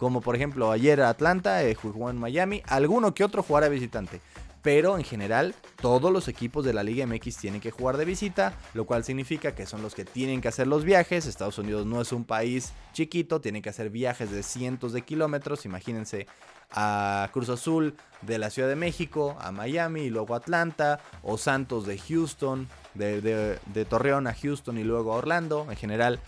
como 0.01 0.19
por 0.19 0.35
ejemplo 0.35 0.71
ayer 0.71 0.99
Atlanta 1.03 1.63
eh, 1.63 1.75
jugó 1.75 2.09
en 2.09 2.17
Miami, 2.17 2.63
alguno 2.65 3.13
que 3.13 3.23
otro 3.23 3.43
jugará 3.43 3.69
visitante. 3.69 4.19
Pero 4.63 4.97
en 4.97 5.03
general 5.03 5.53
todos 5.79 6.11
los 6.11 6.27
equipos 6.27 6.65
de 6.65 6.73
la 6.73 6.81
Liga 6.81 7.05
MX 7.05 7.37
tienen 7.37 7.61
que 7.61 7.69
jugar 7.69 7.97
de 7.97 8.05
visita, 8.05 8.57
lo 8.73 8.85
cual 8.85 9.03
significa 9.03 9.53
que 9.53 9.67
son 9.67 9.83
los 9.83 9.93
que 9.93 10.03
tienen 10.03 10.41
que 10.41 10.47
hacer 10.47 10.65
los 10.65 10.85
viajes. 10.85 11.27
Estados 11.27 11.59
Unidos 11.59 11.85
no 11.85 12.01
es 12.01 12.13
un 12.13 12.25
país 12.25 12.73
chiquito, 12.93 13.41
tienen 13.41 13.61
que 13.61 13.69
hacer 13.69 13.91
viajes 13.91 14.31
de 14.31 14.41
cientos 14.41 14.91
de 14.91 15.03
kilómetros. 15.03 15.67
Imagínense 15.67 16.25
a 16.71 17.29
Cruz 17.31 17.49
Azul 17.49 17.95
de 18.23 18.39
la 18.39 18.49
Ciudad 18.49 18.69
de 18.69 18.75
México, 18.75 19.37
a 19.39 19.51
Miami 19.51 20.01
y 20.01 20.09
luego 20.09 20.33
a 20.33 20.37
Atlanta, 20.37 20.99
o 21.21 21.37
Santos 21.37 21.85
de 21.85 21.99
Houston, 21.99 22.67
de, 22.95 23.85
Torreón 23.87 24.25
a 24.25 24.33
Houston 24.33 24.79
y 24.79 24.83
luego 24.83 25.13
a 25.13 25.17
Orlando. 25.17 25.67
En 25.69 25.77
general, 25.77 26.19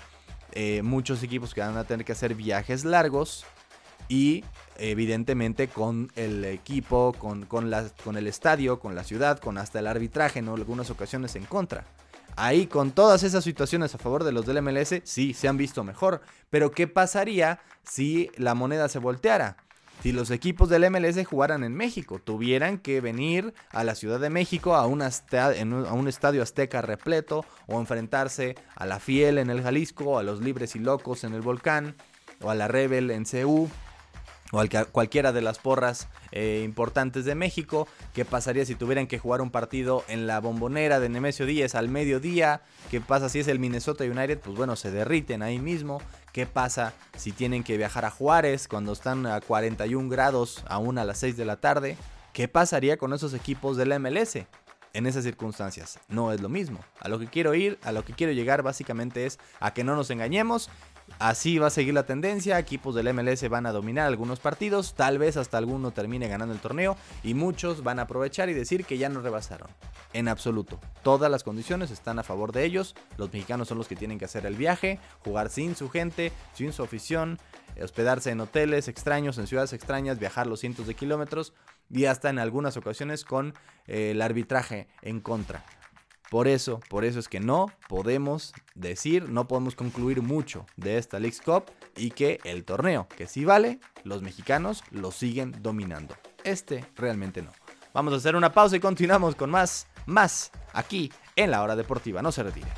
eh, 0.52 0.84
muchos 0.84 1.24
equipos 1.24 1.56
que 1.56 1.62
van 1.62 1.76
a 1.76 1.86
tener 1.86 2.06
que 2.06 2.12
hacer 2.12 2.36
viajes 2.36 2.86
largos 2.86 3.48
y 4.14 4.44
evidentemente 4.78 5.70
con 5.70 6.12
el 6.16 6.46
equipo, 6.46 7.16
con, 7.18 7.48
con, 7.48 7.72
con 8.04 8.16
el 8.16 8.28
estadio, 8.28 8.80
con 8.80 8.94
la 8.94 9.04
ciudad, 9.04 9.40
con 9.40 9.58
hasta 9.58 9.80
el 9.80 9.88
arbitraje, 9.88 10.38
en 10.38 10.50
algunas 10.50 10.92
ocasiones 10.92 11.36
en 11.36 11.46
contra. 11.46 11.84
Ahí 12.36 12.68
con 12.68 12.92
todas 12.92 13.24
esas 13.24 13.44
situaciones 13.44 13.96
a 13.96 13.98
favor 13.98 14.24
de 14.24 14.32
los 14.32 14.46
del 14.46 14.62
MLS, 14.62 15.02
sí, 15.04 15.34
se 15.34 15.48
han 15.48 15.58
visto 15.58 15.84
mejor. 15.84 16.22
Pero 16.52 16.70
¿qué 16.70 16.88
pasaría 16.88 17.60
si 17.84 18.30
la 18.38 18.54
moneda 18.54 18.88
se 18.88 19.00
volteara? 19.00 19.58
Si 20.04 20.12
los 20.12 20.30
equipos 20.30 20.70
del 20.70 20.88
MLS 20.92 21.26
jugaran 21.26 21.64
en 21.64 21.74
México, 21.74 22.20
tuvieran 22.24 22.78
que 22.78 23.02
venir 23.02 23.56
a 23.72 23.84
la 23.84 23.96
Ciudad 23.96 24.20
de 24.20 24.30
México 24.30 24.76
a, 24.76 24.86
un 24.86 25.02
estadio 25.02 26.44
azteca 26.44 26.84
repleto 26.84 27.46
o 27.66 27.80
enfrentarse 27.80 28.56
a 28.76 28.86
la 28.86 29.00
Fiel 29.00 29.40
en 29.40 29.50
el 29.50 29.64
Jalisco, 29.64 30.20
a 30.20 30.24
los 30.24 30.40
Libres 30.40 30.76
y 30.76 30.80
Locos 30.80 31.24
en 31.24 31.34
el 31.34 31.42
Volcán 31.42 31.96
o 32.42 32.52
a 32.52 32.56
la 32.56 32.68
Rebel 32.68 33.10
en 33.10 33.24
CU 33.24 33.70
cualquiera 34.92 35.32
de 35.32 35.42
las 35.42 35.58
porras 35.58 36.08
eh, 36.32 36.62
importantes 36.64 37.26
de 37.26 37.34
México. 37.34 37.88
¿Qué 38.14 38.24
pasaría 38.24 38.66
si 38.66 38.76
tuvieran 38.76 39.08
que 39.08 39.18
jugar 39.18 39.42
un 39.42 39.50
partido 39.50 40.04
en 40.08 40.28
la 40.28 40.40
bombonera 40.40 41.00
de 41.00 41.10
Nemesio 41.10 41.46
Díaz 41.46 41.74
al 41.74 41.90
mediodía? 41.90 42.62
¿Qué 42.92 43.02
pasa 43.02 43.30
si 43.30 43.40
es 43.40 43.48
el 43.48 43.60
Minnesota 43.60 44.04
United? 44.04 44.40
Pues 44.40 44.56
bueno, 44.56 44.76
se 44.76 44.92
derriten 44.92 45.42
ahí 45.42 45.58
mismo. 45.58 46.02
¿Qué 46.32 46.46
pasa 46.46 46.94
si 47.18 47.32
tienen 47.32 47.64
que 47.64 47.78
viajar 47.78 48.06
a 48.06 48.12
Juárez 48.12 48.68
cuando 48.68 48.94
están 48.94 49.26
a 49.26 49.42
41 49.42 50.10
grados 50.10 50.64
aún 50.68 50.98
a 50.98 51.06
las 51.06 51.18
6 51.20 51.36
de 51.36 51.46
la 51.46 51.58
tarde? 51.58 51.98
¿Qué 52.32 52.48
pasaría 52.48 52.98
con 52.98 53.14
esos 53.14 53.34
equipos 53.34 53.76
del 53.76 54.00
MLS? 54.00 54.38
En 54.94 55.08
esas 55.08 55.24
circunstancias 55.24 56.00
no 56.08 56.32
es 56.32 56.42
lo 56.42 56.50
mismo. 56.50 56.80
A 57.00 57.10
lo 57.10 57.18
que 57.18 57.26
quiero 57.26 57.56
ir, 57.56 57.80
a 57.82 57.92
lo 57.92 58.06
que 58.06 58.14
quiero 58.14 58.32
llegar 58.32 58.62
básicamente 58.62 59.26
es 59.26 59.40
a 59.60 59.74
que 59.74 59.84
no 59.84 59.96
nos 59.96 60.12
engañemos 60.12 60.70
Así 61.20 61.58
va 61.58 61.68
a 61.68 61.70
seguir 61.70 61.94
la 61.94 62.06
tendencia, 62.06 62.60
equipos 62.60 62.96
del 62.96 63.14
MLS 63.14 63.48
van 63.50 63.66
a 63.66 63.72
dominar 63.72 64.08
algunos 64.08 64.40
partidos, 64.40 64.94
tal 64.94 65.20
vez 65.20 65.38
hasta 65.38 65.58
alguno 65.58 65.92
termine 65.92 66.28
ganando 66.28 66.54
el 66.54 66.60
torneo 66.60 66.98
y 67.24 67.34
muchos 67.34 67.84
van 67.84 68.00
a 68.00 68.04
aprovechar 68.04 68.50
y 68.50 68.54
decir 68.54 68.86
que 68.86 68.98
ya 68.98 69.10
no 69.10 69.22
rebasaron. 69.22 69.70
En 70.12 70.28
absoluto, 70.28 70.80
todas 71.02 71.32
las 71.32 71.44
condiciones 71.44 71.92
están 71.92 72.20
a 72.20 72.24
favor 72.24 72.52
de 72.52 72.66
ellos, 72.66 72.96
los 73.18 73.32
mexicanos 73.32 73.68
son 73.68 73.78
los 73.78 73.88
que 73.88 73.96
tienen 73.96 74.20
que 74.20 74.26
hacer 74.26 74.46
el 74.46 74.56
viaje, 74.56 75.00
jugar 75.24 75.50
sin 75.50 75.76
su 75.76 75.90
gente, 75.90 76.32
sin 76.54 76.74
su 76.74 76.84
afición, 76.84 77.40
hospedarse 77.82 78.32
en 78.32 78.42
hoteles 78.42 78.88
extraños, 78.88 79.38
en 79.38 79.48
ciudades 79.48 79.74
extrañas, 79.74 80.20
viajar 80.20 80.48
los 80.48 80.60
cientos 80.60 80.88
de 80.88 80.96
kilómetros 80.96 81.54
y 81.90 82.06
hasta 82.06 82.30
en 82.30 82.40
algunas 82.40 82.78
ocasiones 82.78 83.24
con 83.24 83.54
eh, 83.88 84.12
el 84.12 84.22
arbitraje 84.22 84.88
en 85.02 85.22
contra. 85.22 85.64
Por 86.34 86.48
eso, 86.48 86.80
por 86.90 87.06
eso 87.06 87.20
es 87.20 87.28
que 87.28 87.40
no 87.40 87.68
podemos 87.88 88.54
decir, 88.74 89.30
no 89.30 89.48
podemos 89.48 89.76
concluir 89.76 90.24
mucho 90.24 90.66
de 90.78 90.98
esta 90.98 91.20
League 91.20 91.38
Cup 91.46 91.66
y 91.96 92.10
que 92.10 92.40
el 92.44 92.64
torneo, 92.64 93.08
que 93.08 93.28
sí 93.28 93.46
vale, 93.46 93.80
los 94.04 94.24
mexicanos 94.24 94.84
lo 94.90 95.12
siguen 95.12 95.54
dominando. 95.62 96.16
Este 96.44 96.88
realmente 96.96 97.44
no. 97.44 97.52
Vamos 97.94 98.16
a 98.16 98.18
hacer 98.18 98.36
una 98.36 98.52
pausa 98.52 98.76
y 98.76 98.80
continuamos 98.80 99.36
con 99.36 99.52
más, 99.52 99.86
más 100.08 100.50
aquí 100.74 101.14
en 101.36 101.52
la 101.52 101.62
hora 101.62 101.76
deportiva. 101.76 102.24
No 102.24 102.32
se 102.32 102.42
retire. 102.42 102.72